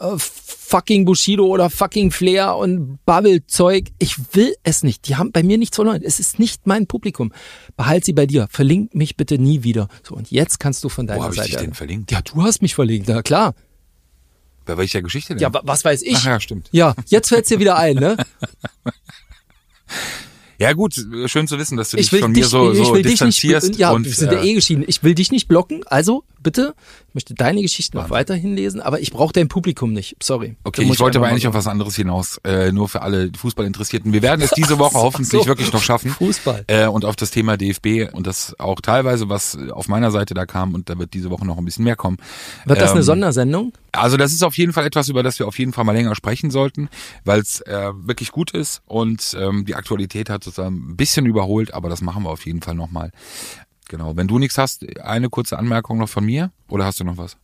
äh, 0.00 0.16
fucking 0.18 1.04
Bushido 1.04 1.46
oder 1.46 1.70
fucking 1.70 2.10
Flair 2.10 2.56
und 2.56 2.98
Bubble-Zeug. 3.06 3.86
Ich 3.98 4.16
will 4.34 4.54
es 4.62 4.82
nicht. 4.82 5.08
Die 5.08 5.16
haben 5.16 5.32
bei 5.32 5.42
mir 5.42 5.58
nichts 5.58 5.76
verloren. 5.76 6.02
Es 6.04 6.20
ist 6.20 6.38
nicht 6.38 6.66
mein 6.66 6.86
Publikum. 6.86 7.32
Behalt 7.76 8.04
sie 8.04 8.12
bei 8.12 8.26
dir. 8.26 8.48
Verlink 8.50 8.94
mich 8.94 9.16
bitte 9.16 9.38
nie 9.38 9.62
wieder. 9.62 9.88
So, 10.06 10.14
und 10.14 10.30
jetzt 10.30 10.60
kannst 10.60 10.84
du 10.84 10.88
von 10.88 11.06
deiner 11.06 11.20
Wo 11.20 11.24
habe 11.24 11.34
ich 11.34 11.40
Seite. 11.40 11.50
dich 11.52 11.60
denn 11.60 11.74
verlinkt? 11.74 12.10
ja, 12.12 12.20
du 12.22 12.42
hast 12.42 12.60
mich 12.62 12.74
verlinkt, 12.74 13.08
na 13.08 13.22
klar. 13.22 13.54
Bei 14.66 14.76
welcher 14.76 15.00
Geschichte 15.00 15.34
denn? 15.34 15.40
Ja, 15.40 15.52
wa- 15.54 15.62
was 15.64 15.84
weiß 15.84 16.02
ich? 16.02 16.16
Ach 16.16 16.24
ja, 16.26 16.40
stimmt. 16.40 16.68
Ja, 16.72 16.94
jetzt 17.06 17.28
fällt's 17.30 17.48
dir 17.48 17.58
wieder 17.58 17.76
ein, 17.78 17.96
ne? 17.96 18.16
Ja 20.60 20.72
gut, 20.72 20.94
schön 21.26 21.46
zu 21.46 21.56
wissen, 21.56 21.76
dass 21.76 21.90
du 21.90 21.98
dich 21.98 22.10
von 22.10 22.34
dich, 22.34 22.42
mir 22.42 22.48
so, 22.48 22.72
ich 22.72 22.78
so 22.78 22.92
will 22.92 23.02
dich 23.02 23.20
nicht, 23.20 23.40
distanzierst. 23.44 23.78
ja, 23.78 23.92
und, 23.92 24.04
wir 24.04 24.12
sind 24.12 24.32
ja 24.32 24.40
äh, 24.42 24.48
eh 24.48 24.54
geschieden. 24.54 24.84
Ich 24.88 25.04
will 25.04 25.14
dich 25.14 25.30
nicht 25.30 25.46
blocken, 25.46 25.82
also 25.86 26.24
bitte, 26.42 26.74
ich 27.08 27.14
möchte 27.14 27.34
deine 27.34 27.62
Geschichten 27.62 27.96
noch 27.96 28.10
weiterhin 28.10 28.54
lesen, 28.54 28.80
aber 28.80 29.00
ich 29.00 29.10
brauche 29.10 29.32
dein 29.32 29.48
Publikum 29.48 29.92
nicht. 29.92 30.16
Sorry. 30.22 30.56
Okay, 30.64 30.82
ich 30.82 31.00
wollte 31.00 31.18
aber 31.18 31.28
eigentlich 31.28 31.46
auf 31.46 31.54
was 31.54 31.66
anderes 31.66 31.96
hinaus, 31.96 32.38
äh, 32.44 32.72
nur 32.72 32.88
für 32.88 33.02
alle 33.02 33.30
Fußballinteressierten. 33.36 34.12
Wir 34.12 34.22
werden 34.22 34.40
es 34.42 34.50
diese 34.50 34.78
Woche 34.78 34.94
hoffentlich 34.94 35.42
so. 35.42 35.48
wirklich 35.48 35.72
noch 35.72 35.82
schaffen. 35.82 36.10
Fußball. 36.10 36.64
Äh, 36.66 36.86
und 36.86 37.04
auf 37.04 37.16
das 37.16 37.30
Thema 37.30 37.56
DFB 37.56 38.12
und 38.12 38.26
das 38.26 38.54
auch 38.58 38.80
teilweise, 38.80 39.28
was 39.28 39.58
auf 39.72 39.88
meiner 39.88 40.10
Seite 40.10 40.34
da 40.34 40.46
kam 40.46 40.74
und 40.74 40.88
da 40.90 40.98
wird 40.98 41.14
diese 41.14 41.30
Woche 41.30 41.46
noch 41.46 41.58
ein 41.58 41.64
bisschen 41.64 41.84
mehr 41.84 41.96
kommen. 41.96 42.18
Wird 42.64 42.80
das 42.80 42.90
eine 42.90 43.00
Ähm, 43.00 43.04
Sondersendung? 43.04 43.72
Also 43.92 44.16
das 44.16 44.32
ist 44.32 44.44
auf 44.44 44.56
jeden 44.56 44.72
Fall 44.72 44.84
etwas, 44.86 45.08
über 45.08 45.22
das 45.22 45.38
wir 45.38 45.48
auf 45.48 45.58
jeden 45.58 45.72
Fall 45.72 45.84
mal 45.84 45.92
länger 45.92 46.14
sprechen 46.14 46.50
sollten, 46.50 46.88
weil 47.24 47.40
es 47.40 47.60
äh, 47.62 47.90
wirklich 47.94 48.30
gut 48.32 48.50
ist 48.52 48.82
und 48.86 49.36
ähm, 49.40 49.64
die 49.64 49.74
Aktualität 49.74 50.30
hat 50.30 50.44
sozusagen 50.44 50.90
ein 50.92 50.96
bisschen 50.96 51.26
überholt, 51.26 51.72
aber 51.74 51.88
das 51.88 52.00
machen 52.02 52.22
wir 52.24 52.30
auf 52.30 52.44
jeden 52.44 52.60
Fall 52.62 52.74
nochmal. 52.74 53.10
Genau. 53.88 54.16
Wenn 54.16 54.28
du 54.28 54.38
nichts 54.38 54.58
hast, 54.58 54.84
eine 55.00 55.30
kurze 55.30 55.58
Anmerkung 55.58 55.98
noch 55.98 56.08
von 56.08 56.24
mir 56.24 56.52
oder 56.68 56.84
hast 56.84 57.00
du 57.00 57.04
noch 57.04 57.16
was? 57.16 57.36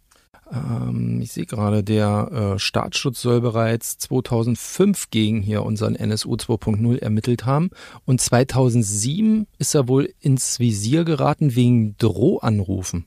Ähm, 0.52 1.20
ich 1.22 1.32
sehe 1.32 1.46
gerade, 1.46 1.82
der 1.82 2.54
äh, 2.54 2.58
Staatsschutz 2.58 3.20
soll 3.20 3.40
bereits 3.40 3.98
2005 3.98 5.10
gegen 5.10 5.40
hier 5.40 5.62
unseren 5.64 5.96
NSU 5.96 6.34
2.0 6.34 7.00
ermittelt 7.00 7.46
haben 7.46 7.70
und 8.04 8.20
2007 8.20 9.46
ist 9.58 9.74
er 9.74 9.88
wohl 9.88 10.12
ins 10.20 10.58
Visier 10.60 11.04
geraten 11.04 11.54
wegen 11.54 11.96
Drohanrufen. 11.96 13.06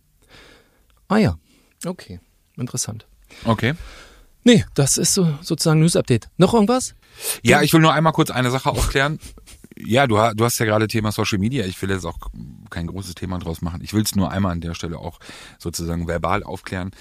Ah 1.08 1.17
ja, 1.17 1.38
okay, 1.86 2.19
interessant. 2.58 3.08
Okay. 3.45 3.73
Nee, 4.43 4.65
das 4.73 4.97
ist 4.97 5.13
so 5.13 5.38
sozusagen 5.41 5.82
News-Update. 5.82 6.30
Noch 6.38 6.54
irgendwas? 6.54 6.95
Ja, 7.43 7.62
ich 7.62 7.73
will 7.73 7.82
nur 7.82 7.93
einmal 7.93 8.13
kurz 8.13 8.32
eine 8.32 8.50
Sache 8.50 8.69
aufklären. 8.69 9.19
Ja, 9.85 10.07
du, 10.07 10.15
du 10.35 10.45
hast 10.45 10.59
ja 10.59 10.65
gerade 10.65 10.87
Thema 10.87 11.11
Social 11.11 11.37
Media. 11.37 11.65
Ich 11.65 11.81
will 11.81 11.89
jetzt 11.89 12.05
auch 12.05 12.17
kein 12.69 12.87
großes 12.87 13.15
Thema 13.15 13.37
draus 13.39 13.61
machen. 13.61 13.81
Ich 13.83 13.93
will 13.93 14.03
es 14.03 14.15
nur 14.15 14.31
einmal 14.31 14.51
an 14.51 14.61
der 14.61 14.73
Stelle 14.73 14.97
auch 14.97 15.19
sozusagen 15.59 16.07
verbal 16.07 16.43
aufklären. 16.43 16.91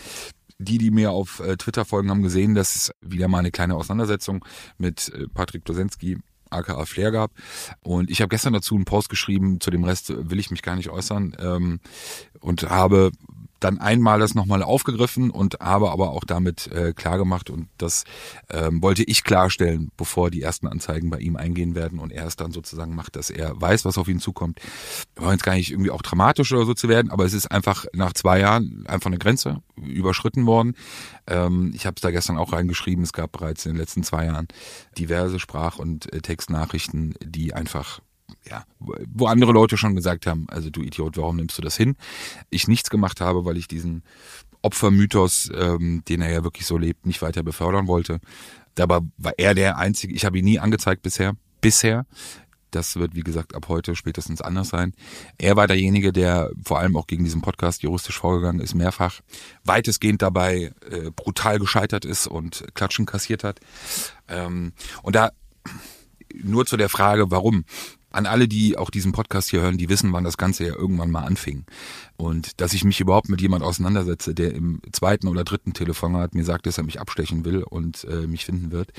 Die, 0.58 0.78
die 0.78 0.90
mir 0.90 1.10
auf 1.10 1.40
äh, 1.40 1.56
Twitter 1.56 1.84
folgen, 1.84 2.10
haben 2.10 2.22
gesehen, 2.22 2.54
dass 2.54 2.76
es 2.76 2.90
wieder 3.02 3.28
mal 3.28 3.40
eine 3.40 3.50
kleine 3.50 3.74
Auseinandersetzung 3.74 4.44
mit 4.78 5.10
äh, 5.10 5.26
Patrick 5.28 5.64
Dosensky 5.66 6.18
aka 6.50 6.84
Flair 6.86 7.10
gab. 7.10 7.32
Und 7.80 8.10
ich 8.10 8.20
habe 8.20 8.28
gestern 8.28 8.52
dazu 8.52 8.74
einen 8.74 8.84
Post 8.84 9.08
geschrieben, 9.08 9.60
zu 9.60 9.70
dem 9.70 9.84
Rest 9.84 10.12
will 10.16 10.38
ich 10.38 10.50
mich 10.50 10.62
gar 10.62 10.76
nicht 10.76 10.88
äußern 10.88 11.36
ähm, 11.38 11.80
und 12.40 12.62
habe 12.70 13.10
dann 13.66 13.78
einmal 13.78 14.20
das 14.20 14.34
nochmal 14.34 14.62
aufgegriffen 14.62 15.30
und 15.30 15.58
habe 15.60 15.90
aber 15.90 16.10
auch 16.10 16.24
damit 16.24 16.68
äh, 16.68 16.92
klar 16.92 17.16
und 17.16 17.68
das 17.78 18.04
ähm, 18.50 18.82
wollte 18.82 19.02
ich 19.02 19.24
klarstellen, 19.24 19.90
bevor 19.96 20.30
die 20.30 20.42
ersten 20.42 20.66
Anzeigen 20.66 21.08
bei 21.10 21.18
ihm 21.18 21.36
eingehen 21.36 21.74
werden 21.74 21.98
und 21.98 22.12
er 22.12 22.26
es 22.26 22.36
dann 22.36 22.52
sozusagen 22.52 22.94
macht, 22.94 23.16
dass 23.16 23.30
er 23.30 23.58
weiß, 23.60 23.84
was 23.84 23.96
auf 23.96 24.06
ihn 24.06 24.20
zukommt. 24.20 24.60
Wir 25.14 25.24
wollen 25.24 25.34
jetzt 25.34 25.44
gar 25.44 25.54
nicht 25.54 25.70
irgendwie 25.70 25.90
auch 25.90 26.02
dramatisch 26.02 26.52
oder 26.52 26.66
so 26.66 26.74
zu 26.74 26.88
werden, 26.88 27.10
aber 27.10 27.24
es 27.24 27.32
ist 27.32 27.50
einfach 27.50 27.86
nach 27.92 28.12
zwei 28.12 28.40
Jahren 28.40 28.84
einfach 28.86 29.06
eine 29.06 29.18
Grenze 29.18 29.62
überschritten 29.76 30.46
worden. 30.46 30.74
Ähm, 31.26 31.72
ich 31.74 31.86
habe 31.86 31.94
es 31.96 32.02
da 32.02 32.10
gestern 32.10 32.36
auch 32.36 32.52
reingeschrieben, 32.52 33.02
es 33.02 33.12
gab 33.12 33.32
bereits 33.32 33.64
in 33.66 33.72
den 33.72 33.78
letzten 33.78 34.02
zwei 34.02 34.26
Jahren 34.26 34.46
diverse 34.98 35.40
Sprach- 35.40 35.78
und 35.78 36.12
äh, 36.12 36.20
Textnachrichten, 36.20 37.14
die 37.24 37.54
einfach 37.54 38.00
ja, 38.48 38.64
wo 38.78 39.26
andere 39.26 39.52
Leute 39.52 39.76
schon 39.76 39.96
gesagt 39.96 40.26
haben, 40.26 40.46
also 40.48 40.70
du 40.70 40.82
Idiot, 40.82 41.16
warum 41.16 41.36
nimmst 41.36 41.58
du 41.58 41.62
das 41.62 41.76
hin? 41.76 41.96
Ich 42.50 42.68
nichts 42.68 42.90
gemacht 42.90 43.20
habe, 43.20 43.44
weil 43.44 43.56
ich 43.56 43.68
diesen 43.68 44.02
Opfermythos, 44.62 45.50
ähm, 45.54 46.02
den 46.08 46.20
er 46.20 46.32
ja 46.32 46.44
wirklich 46.44 46.66
so 46.66 46.78
lebt, 46.78 47.06
nicht 47.06 47.22
weiter 47.22 47.42
befördern 47.42 47.86
wollte. 47.86 48.20
Dabei 48.74 49.00
war 49.16 49.32
er 49.38 49.54
der 49.54 49.78
Einzige, 49.78 50.14
ich 50.14 50.24
habe 50.24 50.38
ihn 50.38 50.44
nie 50.44 50.58
angezeigt 50.58 51.02
bisher, 51.02 51.34
bisher. 51.60 52.06
Das 52.72 52.96
wird, 52.96 53.14
wie 53.14 53.22
gesagt, 53.22 53.54
ab 53.54 53.68
heute 53.68 53.94
spätestens 53.94 54.42
anders 54.42 54.68
sein. 54.68 54.92
Er 55.38 55.56
war 55.56 55.66
derjenige, 55.66 56.12
der 56.12 56.50
vor 56.64 56.78
allem 56.78 56.96
auch 56.96 57.06
gegen 57.06 57.24
diesen 57.24 57.40
Podcast 57.40 57.82
juristisch 57.82 58.18
vorgegangen 58.18 58.60
ist, 58.60 58.74
mehrfach 58.74 59.20
weitestgehend 59.64 60.20
dabei 60.20 60.74
äh, 60.90 61.10
brutal 61.14 61.58
gescheitert 61.58 62.04
ist 62.04 62.26
und 62.26 62.66
Klatschen 62.74 63.06
kassiert 63.06 63.44
hat. 63.44 63.60
Ähm, 64.28 64.72
und 65.02 65.14
da 65.16 65.30
nur 66.42 66.66
zu 66.66 66.76
der 66.76 66.88
Frage, 66.88 67.30
warum. 67.30 67.64
An 68.16 68.26
alle, 68.26 68.48
die 68.48 68.78
auch 68.78 68.90
diesen 68.90 69.12
Podcast 69.12 69.50
hier 69.50 69.60
hören, 69.60 69.78
die 69.78 69.88
wissen, 69.88 70.12
wann 70.12 70.24
das 70.24 70.38
Ganze 70.38 70.66
ja 70.66 70.74
irgendwann 70.74 71.10
mal 71.10 71.24
anfing. 71.24 71.64
Und 72.16 72.60
dass 72.60 72.72
ich 72.72 72.84
mich 72.84 73.00
überhaupt 73.00 73.28
mit 73.28 73.40
jemand 73.40 73.62
auseinandersetze, 73.62 74.34
der 74.34 74.54
im 74.54 74.80
zweiten 74.92 75.28
oder 75.28 75.44
dritten 75.44 75.74
Telefonat 75.74 76.34
mir 76.34 76.44
sagt, 76.44 76.66
dass 76.66 76.78
er 76.78 76.84
mich 76.84 77.00
abstechen 77.00 77.44
will 77.44 77.62
und 77.62 78.04
äh, 78.04 78.26
mich 78.26 78.46
finden 78.46 78.72
wird, 78.72 78.92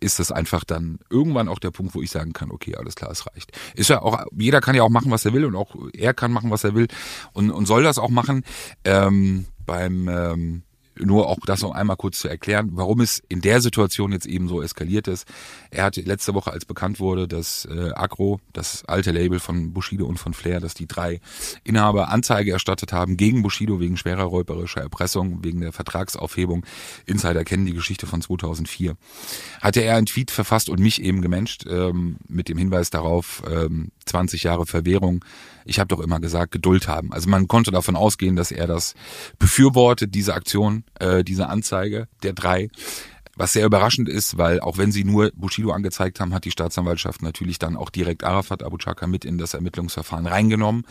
ist 0.00 0.18
das 0.18 0.32
einfach 0.32 0.64
dann 0.64 0.98
irgendwann 1.10 1.48
auch 1.48 1.58
der 1.58 1.70
Punkt, 1.70 1.94
wo 1.94 2.02
ich 2.02 2.10
sagen 2.10 2.32
kann, 2.32 2.50
okay, 2.50 2.74
alles 2.76 2.94
klar, 2.94 3.10
es 3.10 3.26
reicht. 3.26 3.52
Ist 3.74 3.90
ja 3.90 4.00
auch, 4.00 4.24
jeder 4.36 4.60
kann 4.60 4.74
ja 4.74 4.82
auch 4.82 4.88
machen, 4.88 5.10
was 5.10 5.24
er 5.24 5.32
will 5.34 5.44
und 5.44 5.54
auch 5.54 5.76
er 5.92 6.14
kann 6.14 6.32
machen, 6.32 6.50
was 6.50 6.64
er 6.64 6.74
will 6.74 6.88
und, 7.34 7.50
und 7.50 7.66
soll 7.66 7.82
das 7.82 7.98
auch 7.98 8.10
machen. 8.10 8.42
Ähm, 8.84 9.46
beim 9.66 10.08
ähm, 10.08 10.62
nur 11.04 11.28
auch 11.28 11.38
das 11.44 11.62
noch 11.62 11.72
einmal 11.72 11.96
kurz 11.96 12.18
zu 12.18 12.28
erklären, 12.28 12.70
warum 12.72 13.00
es 13.00 13.22
in 13.28 13.40
der 13.40 13.60
Situation 13.60 14.12
jetzt 14.12 14.26
eben 14.26 14.48
so 14.48 14.62
eskaliert 14.62 15.08
ist. 15.08 15.26
Er 15.70 15.84
hatte 15.84 16.00
letzte 16.02 16.34
Woche, 16.34 16.52
als 16.52 16.64
bekannt 16.64 17.00
wurde, 17.00 17.28
dass 17.28 17.64
äh, 17.64 17.90
Agro, 17.94 18.40
das 18.52 18.84
alte 18.86 19.12
Label 19.12 19.40
von 19.40 19.72
Bushido 19.72 20.06
und 20.06 20.18
von 20.18 20.34
Flair, 20.34 20.60
dass 20.60 20.74
die 20.74 20.86
drei 20.86 21.20
Inhaber 21.64 22.08
Anzeige 22.08 22.52
erstattet 22.52 22.92
haben 22.92 23.16
gegen 23.16 23.42
Bushido 23.42 23.80
wegen 23.80 23.96
schwerer 23.96 24.24
räuberischer 24.24 24.80
Erpressung, 24.80 25.42
wegen 25.44 25.60
der 25.60 25.72
Vertragsaufhebung. 25.72 26.64
Insider 27.06 27.44
kennen 27.44 27.66
die 27.66 27.74
Geschichte 27.74 28.06
von 28.06 28.22
2004. 28.22 28.96
Hatte 29.60 29.80
er 29.80 29.96
einen 29.96 30.06
Tweet 30.06 30.30
verfasst 30.30 30.68
und 30.68 30.80
mich 30.80 31.02
eben 31.02 31.22
gemenscht 31.22 31.64
ähm, 31.68 32.16
mit 32.28 32.48
dem 32.48 32.58
Hinweis 32.58 32.90
darauf, 32.90 33.42
ähm, 33.50 33.90
20 34.06 34.42
Jahre 34.42 34.66
Verwährung. 34.66 35.24
Ich 35.64 35.78
habe 35.78 35.88
doch 35.88 36.00
immer 36.00 36.20
gesagt, 36.20 36.52
Geduld 36.52 36.88
haben. 36.88 37.12
Also 37.12 37.28
man 37.28 37.48
konnte 37.48 37.70
davon 37.70 37.96
ausgehen, 37.96 38.36
dass 38.36 38.50
er 38.50 38.66
das 38.66 38.94
befürwortet, 39.38 40.14
diese 40.14 40.34
Aktion, 40.34 40.84
äh, 41.00 41.24
diese 41.24 41.48
Anzeige 41.48 42.08
der 42.22 42.32
drei. 42.32 42.70
Was 43.34 43.54
sehr 43.54 43.64
überraschend 43.64 44.10
ist, 44.10 44.36
weil 44.36 44.60
auch 44.60 44.76
wenn 44.76 44.92
sie 44.92 45.04
nur 45.04 45.32
Bushido 45.34 45.72
angezeigt 45.72 46.20
haben, 46.20 46.34
hat 46.34 46.44
die 46.44 46.50
Staatsanwaltschaft 46.50 47.22
natürlich 47.22 47.58
dann 47.58 47.76
auch 47.76 47.88
direkt 47.88 48.24
Arafat 48.24 48.62
Abu 48.62 48.76
Chaka 48.76 49.06
mit 49.06 49.24
in 49.24 49.38
das 49.38 49.54
Ermittlungsverfahren 49.54 50.26
reingenommen, 50.26 50.86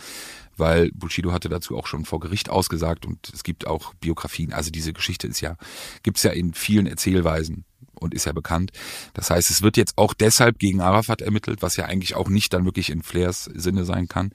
weil 0.58 0.92
Bushido 0.92 1.34
hatte 1.34 1.50
dazu 1.50 1.78
auch 1.78 1.86
schon 1.86 2.04
vor 2.04 2.20
Gericht 2.20 2.50
ausgesagt 2.50 3.06
und 3.06 3.32
es 3.32 3.44
gibt 3.44 3.68
auch 3.68 3.94
Biografien. 3.96 4.54
Also 4.54 4.72
diese 4.72 4.92
Geschichte 4.92 5.28
ist 5.28 5.40
ja, 5.42 5.56
gibt's 6.02 6.24
ja 6.24 6.32
in 6.32 6.56
vielen 6.56 6.88
Erzählweisen 6.88 7.64
und 7.94 8.16
ist 8.16 8.26
ja 8.26 8.34
bekannt. 8.34 8.72
Das 9.14 9.30
heißt, 9.30 9.52
es 9.52 9.62
wird 9.62 9.78
jetzt 9.78 10.00
auch 10.00 10.16
deshalb 10.16 10.58
gegen 10.58 10.82
Arafat 10.82 11.22
ermittelt, 11.22 11.62
was 11.62 11.76
ja 11.76 11.86
eigentlich 11.86 12.16
auch 12.16 12.28
nicht 12.28 12.54
dann 12.54 12.66
wirklich 12.66 12.90
in 12.90 13.04
Flairs 13.04 13.46
Sinne 13.54 13.86
sein 13.86 14.08
kann. 14.08 14.32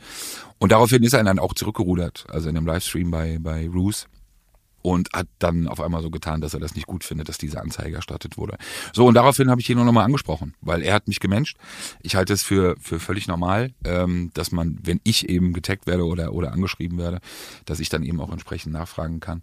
Und 0.59 0.71
daraufhin 0.71 1.03
ist 1.03 1.13
er 1.13 1.25
dann 1.25 1.41
auch 1.41 1.55
zurückgerudert, 1.55 2.27
also 2.29 2.49
in 2.49 2.57
einem 2.57 2.67
Livestream 2.67 3.11
bei, 3.11 3.39
bei 3.41 3.69
Roos 3.69 4.07
und 4.87 5.13
hat 5.13 5.27
dann 5.41 5.67
auf 5.67 5.81
einmal 5.81 6.01
so 6.01 6.11
getan, 6.11 6.41
dass 6.41 6.55
er 6.55 6.61
das 6.61 6.77
nicht 6.77 6.87
gut 6.87 7.03
findet, 7.03 7.29
dass 7.29 7.39
diese 7.39 7.61
Anzeige 7.61 7.97
erstattet 7.97 8.37
wurde. 8.37 8.57
So, 8.93 9.05
und 9.07 9.15
daraufhin 9.15 9.51
habe 9.51 9.61
ich 9.61 9.69
ihn 9.69 9.75
nur 9.75 9.85
nochmal 9.85 10.05
angesprochen, 10.05 10.55
weil 10.61 10.81
er 10.81 10.95
hat 10.95 11.09
mich 11.09 11.19
gemenscht. 11.19 11.57
Ich 12.03 12.15
halte 12.15 12.33
es 12.33 12.45
für, 12.45 12.77
für 12.79 13.01
völlig 13.01 13.27
normal, 13.27 13.73
ähm, 13.85 14.31
dass 14.35 14.53
man, 14.53 14.79
wenn 14.85 15.01
ich 15.03 15.29
eben 15.29 15.53
getaggt 15.53 15.89
werde 15.89 16.05
oder, 16.05 16.33
oder 16.33 16.53
angeschrieben 16.53 16.99
werde, 16.99 17.19
dass 17.65 17.81
ich 17.81 17.89
dann 17.89 18.05
eben 18.05 18.21
auch 18.21 18.31
entsprechend 18.31 18.75
nachfragen 18.75 19.19
kann, 19.19 19.43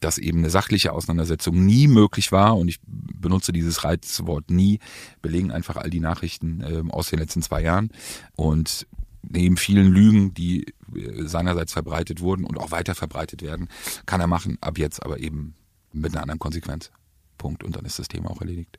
dass 0.00 0.18
eben 0.18 0.40
eine 0.40 0.50
sachliche 0.50 0.92
Auseinandersetzung 0.92 1.64
nie 1.64 1.88
möglich 1.88 2.30
war 2.30 2.58
und 2.58 2.68
ich 2.68 2.78
benutze 2.84 3.52
dieses 3.52 3.84
Reizwort 3.84 4.50
nie, 4.50 4.80
belegen 5.22 5.50
einfach 5.50 5.76
all 5.76 5.88
die 5.88 6.00
Nachrichten 6.00 6.62
ähm, 6.62 6.90
aus 6.90 7.08
den 7.08 7.20
letzten 7.20 7.40
zwei 7.40 7.62
Jahren 7.62 7.90
und 8.36 8.86
neben 9.28 9.56
vielen 9.56 9.88
Lügen, 9.88 10.34
die 10.34 10.66
äh, 10.94 11.26
seinerseits 11.26 11.72
verbreitet 11.72 12.20
wurden 12.20 12.44
und 12.44 12.58
auch 12.58 12.70
weiter 12.70 12.94
verbreitet 12.94 13.42
werden, 13.42 13.68
kann 14.06 14.20
er 14.20 14.26
machen, 14.26 14.58
ab 14.60 14.78
jetzt 14.78 15.02
aber 15.02 15.18
eben 15.20 15.54
mit 15.92 16.12
einer 16.12 16.22
anderen 16.22 16.38
Konsequenz. 16.38 16.90
Punkt. 17.38 17.62
Und 17.64 17.76
dann 17.76 17.84
ist 17.84 17.98
das 17.98 18.08
Thema 18.08 18.30
auch 18.30 18.40
erledigt. 18.40 18.78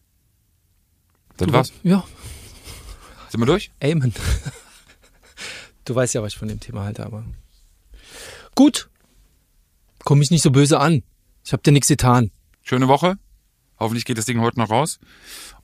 Das 1.38 1.51
war's. 1.51 1.73
Ja, 1.84 2.05
Sind 3.29 3.41
wir 3.41 3.45
durch? 3.45 3.71
Amen. 3.84 4.13
Du 5.84 5.93
weißt 5.93 6.15
ja, 6.15 6.23
was 6.23 6.34
ich 6.34 6.39
von 6.39 6.47
dem 6.47 6.60
Thema 6.60 6.84
halte, 6.84 7.05
aber. 7.05 7.23
Gut. 8.55 8.89
Komm 10.03 10.19
mich 10.19 10.31
nicht 10.31 10.41
so 10.41 10.51
böse 10.51 10.79
an. 10.79 11.03
Ich 11.43 11.53
hab 11.53 11.62
dir 11.62 11.71
nichts 11.71 11.88
getan. 11.88 12.31
Schöne 12.63 12.88
Woche. 12.88 13.17
Hoffentlich 13.79 14.05
geht 14.05 14.17
das 14.17 14.25
Ding 14.25 14.39
heute 14.39 14.60
noch 14.60 14.69
raus. 14.69 14.99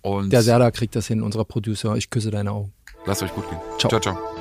Und 0.02 0.32
Der 0.32 0.44
Serda 0.44 0.70
kriegt 0.72 0.96
das 0.96 1.08
hin, 1.08 1.22
unser 1.24 1.46
Producer. 1.46 1.96
Ich 1.96 2.10
küsse 2.10 2.30
deine 2.30 2.52
Augen. 2.52 2.74
lasst 3.06 3.24
euch 3.24 3.34
gut 3.34 3.50
gehen. 3.50 3.60
Ciao. 3.80 3.90
ciao. 3.90 4.00
ciao. 4.00 4.41